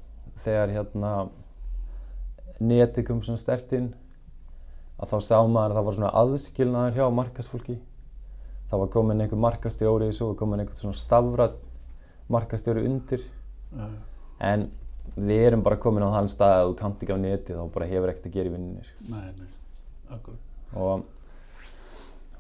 þegar 0.42 0.74
hérna 0.74 1.12
netið 2.58 3.06
kom 3.06 3.22
svona 3.22 3.40
stert 3.40 3.70
inn 3.78 3.92
að 4.98 5.14
þá 5.14 5.30
sá 5.30 5.38
maður 5.46 5.70
að 5.70 5.78
það 5.78 5.86
var 5.86 5.96
svona 6.00 6.16
aðskilnaður 6.24 6.98
hjá 6.98 7.06
markasfólki 7.20 7.78
það 8.70 8.84
var 8.84 8.90
komin 8.94 9.22
einhver 9.24 9.40
markastjóri 9.42 10.12
svo 10.14 10.30
var 10.30 10.38
komin 10.38 10.62
einhver 10.62 10.78
svona 10.78 10.98
stafrætt 10.98 11.56
markastjóri 12.30 12.84
undir. 12.86 13.24
Já, 13.74 13.88
en 14.46 14.68
við 15.16 15.46
erum 15.46 15.62
bara 15.66 15.80
komin 15.82 16.04
á 16.06 16.10
þann 16.16 16.30
stað 16.32 16.56
að 16.58 16.66
þú 16.68 16.76
kannt 16.80 17.02
ekki 17.04 17.16
á 17.16 17.24
netið 17.24 17.60
þá 17.60 17.72
bara 17.74 17.88
hefur 17.90 18.12
ekkert 18.12 18.28
að 18.30 18.36
gera 18.36 18.50
í 18.50 18.52
vinninni 18.54 18.84
sko. 18.86 19.06
nei, 19.10 19.30
nei, 19.38 19.48
akkurat. 20.16 20.44
og, 20.74 21.06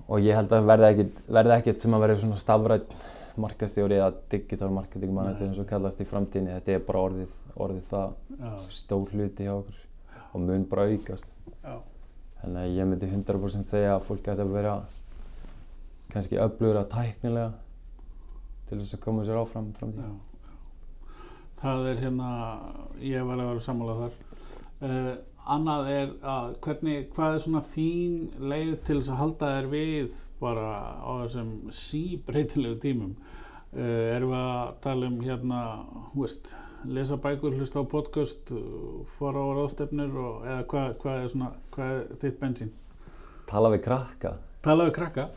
og 0.06 0.26
ég 0.26 0.38
held 0.38 0.54
að 0.56 0.68
verði 0.70 0.92
ekkert, 0.94 1.24
verði 1.38 1.56
ekkert 1.56 1.82
sem 1.84 1.96
að 1.96 2.04
verði 2.06 2.22
svona 2.24 2.40
stafrætt 2.40 2.94
markastjóri 3.40 3.98
eða 3.98 4.14
digital 4.32 4.70
marketing 4.74 5.12
manager 5.14 5.48
eins 5.48 5.60
og 5.60 5.68
kallast 5.70 6.00
í 6.02 6.06
framtíðinni. 6.08 6.56
Þetta 6.58 6.74
er 6.74 6.82
bara 6.86 7.02
orðið, 7.08 7.36
orðið 7.56 7.84
það 7.90 8.40
Já, 8.40 8.50
stór 8.74 9.14
hluti 9.14 9.46
hjá 9.46 9.52
okkur 9.54 9.78
og 10.30 10.44
mun 10.46 10.66
bara 10.70 10.86
aukast. 10.90 11.30
Já, 11.62 11.76
þannig 12.42 12.62
að 12.62 12.74
ég 12.78 12.90
myndi 12.90 13.10
100% 13.10 13.70
segja 13.70 13.94
að 13.96 14.06
fólk 14.08 14.30
ætti 14.32 14.44
að 14.44 14.54
vera 14.54 14.74
kannski 16.10 16.40
öflugur 16.42 16.80
að 16.80 16.90
tæknilega 16.94 17.52
til 18.70 18.80
þess 18.80 18.96
að 18.96 19.04
koma 19.04 19.26
sér 19.26 19.40
áfram 19.40 19.70
framtíð 19.78 20.04
já, 20.04 20.10
já. 20.10 20.29
Það 21.60 21.88
er 21.90 22.00
hérna, 22.04 22.30
ég 23.04 23.26
var 23.28 23.40
að 23.40 23.50
vera 23.50 23.64
sammála 23.64 23.96
þar. 23.98 24.16
Uh, 24.80 25.10
annað 25.56 25.90
er 25.92 26.14
að 26.32 26.54
hvernig, 26.64 27.04
hvað 27.16 27.36
er 27.36 27.44
svona 27.44 27.62
þín 27.68 28.16
leið 28.40 28.74
til 28.86 28.98
þess 29.00 29.12
að 29.12 29.20
halda 29.20 29.52
þér 29.56 29.70
við 29.74 30.24
bara 30.40 30.70
á 31.04 31.10
þessum 31.24 31.52
síbreytilegu 31.76 32.80
tímum? 32.80 33.14
Uh, 33.74 34.16
erum 34.16 34.32
við 34.32 34.40
að 34.40 34.74
tala 34.86 35.10
um 35.12 35.20
hérna, 35.24 35.62
hú 36.14 36.24
veist, 36.24 36.54
lesa 36.88 37.20
bækur, 37.20 37.58
hlusta 37.60 37.84
á 37.84 37.92
podcast, 37.92 38.54
fara 39.18 39.44
á 39.44 39.48
ráðstefnur 39.60 40.16
og 40.16 40.46
eða 40.48 40.68
hvað, 40.72 40.94
hvað 41.04 41.24
er 41.24 41.34
svona, 41.34 41.50
hvað 41.76 41.96
er 41.98 42.22
þitt 42.24 42.40
bensín? 42.40 42.72
tala 43.50 43.70
við 43.72 43.84
krakka 43.86 44.36
Tala 44.62 44.86
við 44.86 44.96
krakka? 44.98 45.28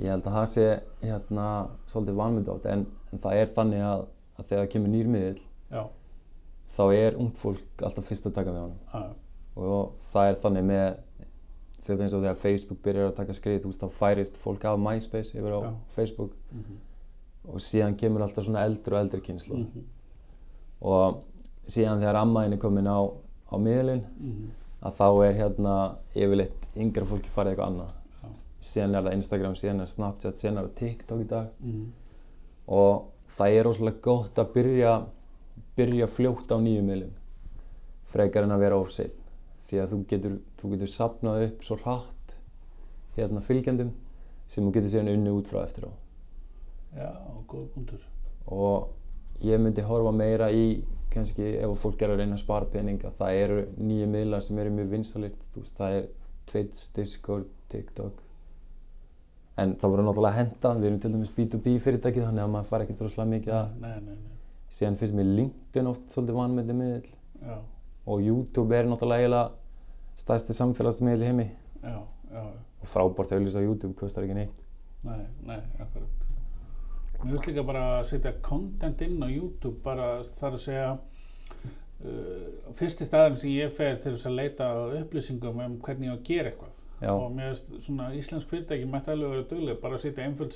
Ég 0.00 0.08
held 0.08 0.26
að 0.26 0.36
það 0.38 0.44
sé 0.52 0.66
hérna 1.02 1.46
svolítið 1.90 2.18
vanmyndátt 2.20 2.68
en, 2.72 2.84
en 3.12 3.22
það 3.22 3.40
er 3.40 3.50
þannig 3.56 3.82
að, 3.86 4.04
að 4.38 4.46
þegar 4.52 4.70
kemur 4.74 4.92
nýr 4.92 5.10
miðil 5.12 5.40
Já, 5.72 5.86
þá 6.76 6.82
er 6.94 7.16
ungt 7.20 7.40
fólk 7.40 7.84
alltaf 7.86 8.08
fyrst 8.08 8.28
að 8.28 8.36
taka 8.38 8.54
með 8.54 8.66
honum. 8.66 9.16
Og 9.62 9.96
það 10.12 10.30
er 10.30 10.38
þannig 10.42 10.68
með 10.68 10.86
þegar 11.82 12.04
eins 12.04 12.14
og 12.14 12.22
þegar 12.22 12.38
Facebook 12.38 12.80
byrjar 12.84 13.10
að 13.10 13.16
taka 13.18 13.36
skrið 13.36 13.66
þá 13.74 13.86
færist 13.96 14.38
fólk 14.40 14.64
af 14.70 14.78
MySpace 14.80 15.34
yfir 15.34 15.56
á 15.58 15.60
Já. 15.64 15.70
Facebook. 15.96 16.34
Mhm, 16.52 16.80
og 17.52 17.58
síðan 17.58 17.96
kemur 17.98 18.22
alltaf 18.22 18.46
svona 18.46 18.62
eldri 18.62 18.94
og 18.94 19.00
eldri 19.00 19.20
kynslu 19.20 19.56
mhm, 19.56 19.86
og 20.86 21.24
síðan 21.66 21.98
þegar 21.98 22.20
ammaðin 22.20 22.54
er 22.54 22.60
komin 22.62 22.86
á, 22.86 23.02
á 23.50 23.56
miðlinn 23.58 24.04
mhm, 24.14 24.52
að 24.82 24.94
þá 25.00 25.08
er 25.26 25.34
hérna 25.40 25.74
yfirleitt 26.14 26.68
yngra 26.76 27.08
fólki 27.08 27.32
farið 27.34 27.56
eitthvað 27.56 27.72
annað. 27.72 27.96
Já. 28.22 28.28
síðan 28.70 28.94
er 28.94 29.08
það 29.08 29.16
Instagram, 29.18 29.56
síðan 29.58 29.82
er 29.82 29.90
Snapchat, 29.90 30.38
síðan 30.38 30.60
er 30.60 30.68
það 30.68 30.78
TikTok 30.82 31.24
í 31.24 31.28
dag. 31.34 31.50
Mhm, 31.60 31.82
og 32.78 33.10
það 33.36 33.58
er 33.58 33.66
rosalega 33.66 34.02
gott 34.06 34.38
að 34.38 34.54
byrja 34.54 34.94
byrja 35.76 36.08
fljótt 36.10 36.52
á 36.52 36.56
nýjum 36.60 36.88
miðlum. 36.88 37.18
Frekar 38.12 38.46
en 38.46 38.54
að 38.54 38.64
vera 38.66 38.78
of 38.80 38.92
sein 38.92 39.12
því 39.72 39.80
að 39.80 39.92
þú 39.92 39.98
getur, 40.10 40.32
þú 40.60 40.70
getur 40.74 40.90
sapnað 40.92 41.44
upp 41.46 41.62
svo 41.64 41.78
hratt 41.80 42.34
hérna 43.16 43.40
fylgjandum 43.44 43.92
sem 44.52 44.66
þú 44.66 44.72
getur 44.74 44.92
síðan 44.92 45.12
unni 45.14 45.32
út 45.32 45.48
frá 45.48 45.62
eftir 45.64 45.86
á. 45.88 45.92
Já, 46.92 47.08
góð 47.48 47.68
punktur. 47.72 48.02
og 48.46 48.90
ég 49.40 49.60
myndi 49.60 49.84
horfa 49.86 50.10
meira 50.12 50.50
í 50.52 50.82
kannski 51.12 51.54
ef 51.62 51.78
fólk 51.80 52.02
er 52.02 52.12
að 52.12 52.20
reyna 52.20 52.36
að 52.36 52.42
spara 52.42 52.68
peninga 52.72 53.12
það 53.16 53.38
eru 53.44 53.62
nýju 53.78 54.08
miðlar 54.12 54.44
sem 54.44 54.58
eru 54.58 54.74
mjög 54.74 54.90
vinsalir 54.92 55.32
veist, 55.54 55.72
það 55.78 55.96
er 55.96 56.06
Twitch, 56.50 56.92
Discord, 56.96 57.48
TikTok. 57.72 58.20
En 59.62 59.74
það 59.80 59.92
voru 59.94 60.04
náttúrulega 60.04 60.32
að 60.32 60.38
henda 60.40 60.72
við 60.80 60.88
erum 60.88 61.00
til 61.00 61.12
dæmis 61.12 61.32
B2B 61.36 61.74
fyrirtæki 61.84 62.24
þannig 62.24 62.44
að 62.44 62.52
maður 62.54 62.70
fær 62.70 62.84
ekkert 62.84 63.02
rosalega 63.06 63.32
mikið 63.32 63.56
að 63.56 63.74
Nei, 63.80 63.90
nei, 63.92 64.14
nei, 64.16 64.31
síðan 64.72 64.98
finnst 65.00 65.16
mér 65.16 65.30
LinkedIn 65.36 65.90
oft 65.90 66.14
svolítið 66.14 66.38
vanmyndi 66.40 66.76
miðl 66.78 67.06
já, 67.42 67.56
og 68.06 68.24
YouTube 68.24 68.76
er 68.76 68.88
náttúrulega 68.88 69.26
eiginlega 69.26 70.22
stærsti 70.22 70.56
samfélagsmiðl 70.56 71.28
heimi 71.28 71.48
já, 71.82 71.98
já, 72.32 72.42
og 72.42 72.90
frábært 72.90 73.32
að 73.32 73.42
auðvitað 73.42 73.62
á 73.62 73.68
YouTube 73.68 73.98
kostar 74.00 74.26
ekki 74.26 74.38
neitt 74.40 74.62
nei, 75.06 75.22
nei, 75.46 75.60
akkurat. 75.82 76.28
Mér 77.22 77.36
finnst 77.36 77.48
líka 77.50 77.64
bara 77.66 77.82
að 77.98 78.04
setja 78.10 78.34
content 78.42 79.02
inn 79.04 79.22
á 79.22 79.28
YouTube, 79.30 79.78
bara 79.84 80.08
þar 80.40 80.56
að 80.56 80.62
segja, 80.64 80.88
uh, 82.02 82.72
fyrsti 82.78 83.06
staðin 83.06 83.38
sem 83.38 83.54
ég 83.54 83.74
fer 83.76 84.00
til 84.02 84.16
þess 84.16 84.30
að 84.30 84.38
leita 84.40 84.70
að 84.74 84.96
upplýsingum 85.02 85.62
um 85.62 85.78
hvernig 85.84 86.10
ég 86.10 86.14
á 86.14 86.18
að 86.18 86.26
gera 86.30 86.52
eitthvað. 86.52 86.80
Já. 87.02 87.12
Og 87.12 87.30
mér 87.34 87.52
finnst 87.52 87.86
svona 87.86 88.10
íslensk 88.18 88.50
fyrirtæki 88.50 88.90
mætti 88.90 89.14
alveg 89.14 89.34
vera 89.36 89.48
dugleg, 89.50 89.80
bara 89.82 89.98
að 89.98 90.06
setja 90.06 90.26
einföld 90.26 90.54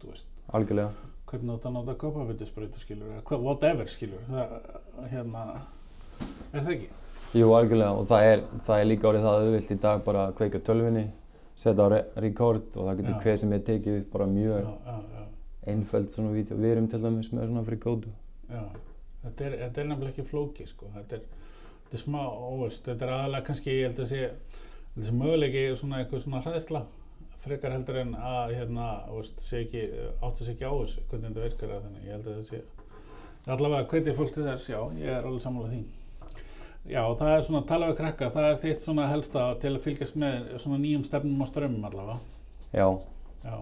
þú 0.00 0.12
veist. 0.12 0.28
algjörlega 0.48 1.09
Hvernig 1.30 1.54
átt 1.54 1.66
að 1.68 1.76
nota 1.76 1.94
kopavitusbrautu, 1.94 2.80
skilur, 2.82 3.12
eða 3.20 3.38
whatever, 3.38 3.86
skilur. 3.86 4.24
Það, 4.26 4.56
hérna, 5.12 5.44
er 6.50 6.64
það 6.64 6.72
ekki? 6.74 6.88
Jú, 7.38 7.52
algjörlega 7.54 7.94
og 7.94 8.06
það 8.10 8.24
er, 8.26 8.40
það 8.66 8.80
er 8.82 8.88
líka 8.90 9.06
orðið 9.06 9.26
það 9.28 9.44
auðvilt 9.44 9.68
í 9.70 9.80
dag 9.84 10.00
bara 10.02 10.22
að 10.26 10.36
kveika 10.40 10.60
tölvinni 10.66 11.04
setja 11.60 11.84
á 11.84 11.88
re 11.92 12.00
record 12.24 12.76
og 12.76 12.88
það 12.88 13.00
getur 13.00 13.14
Já. 13.14 13.20
hver 13.24 13.40
sem 13.42 13.52
er 13.54 13.64
tekið 13.68 13.98
upp 14.00 14.12
bara 14.14 14.26
mjög 14.30 14.70
einföld 15.70 16.14
svona 16.14 16.32
vídeo 16.34 16.56
við 16.56 16.72
erum 16.74 16.88
til 16.90 17.02
dæmis 17.04 17.28
með 17.34 17.50
svona 17.50 17.64
fyrir 17.66 17.82
góðu 17.84 18.14
Já, 18.50 18.62
þetta 19.24 19.46
er, 19.46 19.56
þetta 19.64 19.82
er 19.82 19.88
nefnilega 19.90 20.14
ekki 20.14 20.26
flóki 20.30 20.66
sko. 20.66 20.88
þetta, 20.96 21.20
er, 21.20 21.52
þetta 21.84 21.98
er 21.98 22.04
smá 22.04 22.20
óvist 22.24 22.88
þetta 22.88 23.06
er 23.06 23.14
aðalega 23.18 23.48
kannski, 23.50 23.76
ég 23.76 23.90
held 23.90 24.02
að 24.02 24.10
sé 24.10 24.22
þessi 24.96 25.16
möguleiki 25.20 25.66
svona 25.78 26.00
eitthvað 26.00 26.24
svona 26.24 26.42
hræðsla 26.46 26.82
frekar 27.44 27.74
heldur 27.74 28.00
en 28.02 28.12
að 28.14 28.54
hérna, 28.58 28.88
átta 29.10 29.44
sig 29.44 30.52
ekki 30.54 30.66
á 30.68 30.72
þessu 30.74 31.04
hvernig 31.10 31.30
þetta 31.30 31.46
virkar 31.46 31.74
að 31.76 31.86
þannig, 31.86 32.04
ég 32.06 32.16
held 32.16 32.26
að 32.26 32.36
það 32.36 32.50
sé 32.50 32.62
allavega 33.50 33.88
hvetið 33.90 34.18
fólk 34.18 34.34
til 34.34 34.44
þess, 34.44 34.68
já, 34.68 34.80
ég 35.00 35.14
er 35.14 35.24
alveg 35.24 35.44
sammála 35.44 35.70
því. 35.70 35.80
Já, 36.90 37.00
það 37.16 37.30
er 37.30 37.46
svona 37.46 37.62
að 37.62 37.70
tala 37.70 37.88
við 37.88 37.96
krakka, 38.00 38.28
það 38.34 38.48
er 38.50 38.60
þitt 38.64 38.84
svona 38.84 39.08
helsta 39.10 39.46
til 39.62 39.72
að 39.74 39.82
fylgjast 39.86 40.18
með 40.20 40.52
svona 40.62 40.80
nýjum 40.80 41.06
stefnum 41.08 41.40
og 41.44 41.48
strömmum 41.48 41.88
allavega. 41.88 42.20
Já, 42.76 42.86
Já, 43.40 43.56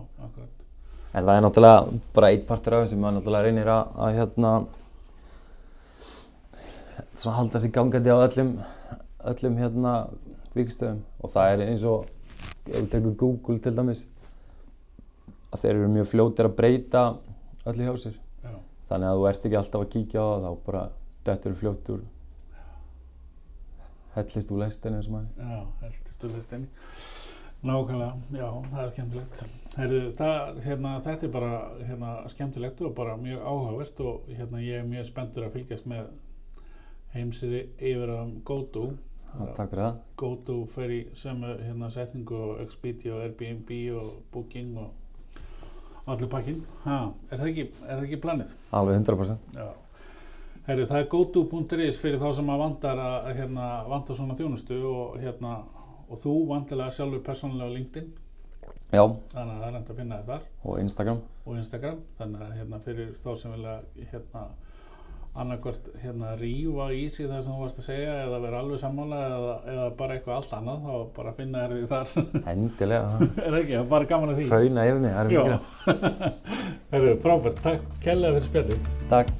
en 1.14 1.23
það 1.23 1.37
er 1.37 1.45
náttúrulega 1.45 1.99
bara 2.17 2.31
eitt 2.35 2.47
partur 2.49 2.75
af 2.75 2.81
þessu 2.85 2.97
maður 2.99 3.21
náttúrulega 3.21 3.47
reynir 3.47 3.69
að, 3.71 3.93
að 3.95 4.17
hérna 4.17 4.53
svona 7.14 7.37
halda 7.37 7.61
sig 7.62 7.75
gangandi 7.75 8.11
á 8.11 8.19
öllum 8.19 8.51
öllum 9.31 9.61
hérna 9.61 9.93
vikstöðum 10.57 10.99
og 11.23 11.33
það 11.35 11.53
er 11.53 11.62
eins 11.69 11.85
og 11.87 12.09
ef 12.68 12.78
við 12.78 12.90
tekum 12.94 13.16
Google 13.18 13.59
til 13.64 13.74
dæmis 13.76 14.04
að 15.52 15.62
þeir 15.62 15.74
eru 15.74 15.90
mjög 15.92 16.11
fljótir 16.12 16.48
að 16.48 16.57
breyta 16.59 17.02
öllu 17.68 17.88
hjá 17.88 18.00
sér. 18.04 18.18
Já, 18.44 18.54
þannig 18.90 19.11
að 19.11 19.18
þú 19.18 19.28
ert 19.31 19.48
ekki 19.48 19.61
alltaf 19.61 19.85
að 19.85 19.92
kíkja 19.94 20.24
á 20.24 20.28
það 20.28 20.46
þá 20.46 20.66
bara 20.66 20.83
dettur 21.28 21.54
þú 21.54 21.61
fljótt 21.62 21.92
úr. 21.94 22.04
Hellist 24.16 24.52
úr 24.52 24.62
lestinni 24.64 24.98
eins 24.98 25.09
og 25.09 25.16
maður 25.16 25.48
Já, 25.48 25.59
heldistu 25.85 26.31
listinni. 26.35 26.70
Nákvæmlega, 27.59 28.12
já, 28.38 28.48
það 28.70 28.81
er 28.85 28.90
skemmtilegt. 28.92 29.40
Heyrðu, 29.74 30.00
það, 30.14 30.59
hérna, 30.62 30.90
þetta 31.02 31.26
er 31.26 31.31
bara 31.35 31.54
hérna, 31.88 32.11
skemmtilegt 32.31 32.83
og 32.87 32.92
bara 32.94 33.16
mjög 33.18 33.40
áhugavert 33.42 34.02
og 34.07 34.28
hérna, 34.31 34.61
ég 34.62 34.78
er 34.78 34.87
mjög 34.87 35.09
spenntur 35.09 35.46
að 35.48 35.57
fylgjast 35.57 35.88
með 35.90 36.12
heimsir 37.16 37.57
yfir 37.59 38.12
á 38.14 38.22
GoTo. 38.46 38.85
Já, 38.92 39.08
takk 39.57 39.73
fyrir 39.73 39.85
það. 39.85 39.99
GoTo 40.23 40.61
fer 40.75 40.95
í 40.95 41.01
sömu 41.19 41.57
hérna 41.64 41.91
setningu 41.95 42.38
og 42.51 42.62
Expedia 42.64 43.17
og 43.17 43.27
Airbnb 43.27 43.75
og 43.99 44.14
Booking 44.33 44.79
og 44.79 46.09
allir 46.09 46.31
pakkin 46.33 46.62
er, 46.87 47.37
það 47.37 47.51
ekki, 47.51 47.69
er 47.85 47.93
það 47.99 48.07
ekki 48.07 48.23
planið? 48.25 48.57
Alveg 48.73 49.03
100%. 49.03 49.53
Já 49.59 49.69
Herri, 50.69 50.85
það 50.85 50.99
er 51.01 51.07
goto.is 51.09 51.97
fyrir 51.97 52.21
þá 52.21 52.27
sem 52.37 52.49
að 52.53 52.59
vantar 52.61 52.99
að 53.01 53.29
hérna, 53.38 53.67
vantar 53.88 54.19
svona 54.19 54.35
þjónustu 54.37 54.77
og 54.85 55.14
hérna 55.23 55.53
og 56.09 56.21
þú 56.21 56.33
vantilega 56.51 56.93
sjálfur 56.93 57.23
persónulega 57.25 57.73
á 57.73 57.77
LinkedIn 57.77 58.11
Já, 58.93 59.01
þannig 59.33 59.55
að 59.55 59.62
það 59.62 59.67
er 59.69 59.77
hægt 59.79 59.93
að 59.95 59.99
finna 60.03 60.19
þið 60.19 60.29
þar 60.29 60.45
og 60.69 60.83
Instagram. 60.83 61.23
og 61.47 61.57
Instagram 61.62 62.03
þannig 62.19 62.45
að 62.45 62.53
hérna 62.59 62.81
fyrir 62.85 63.11
þá 63.17 63.31
sem 63.41 63.55
vilja 63.57 63.75
annarkvort 65.42 65.90
hérna 66.03 66.35
rífa 66.40 66.88
í 66.94 67.03
sig 67.12 67.29
það 67.31 67.42
sem 67.46 67.57
þú 67.57 67.64
varst 67.64 67.81
að 67.83 67.88
segja 67.88 68.14
eða 68.24 68.40
vera 68.44 68.62
alveg 68.62 68.83
sammála 68.83 69.20
eða, 69.29 69.57
eða 69.74 69.88
bara 69.98 70.16
eitthvað 70.18 70.37
allt 70.37 70.55
annað 70.59 70.87
þá 70.87 70.94
bara 71.18 71.35
finna 71.38 71.64
þér 71.64 71.74
því 71.74 71.90
þar 71.92 72.53
Endilega. 72.55 73.29
er 73.46 73.59
ekki, 73.62 73.83
bara 73.94 74.11
gaman 74.14 74.35
að 74.35 74.40
því 74.42 74.48
Hrauna 74.53 74.87
yfir 74.92 75.03
mig, 75.05 75.18
það 75.18 75.22
er 75.24 75.31
mikilvægt. 75.33 76.64
Herru, 76.94 77.18
frábært, 77.27 77.61
takk 77.66 77.92
kærlega 78.05 78.38
fyrir 78.38 78.51
spjallið 78.53 78.96
Takk. 79.12 79.37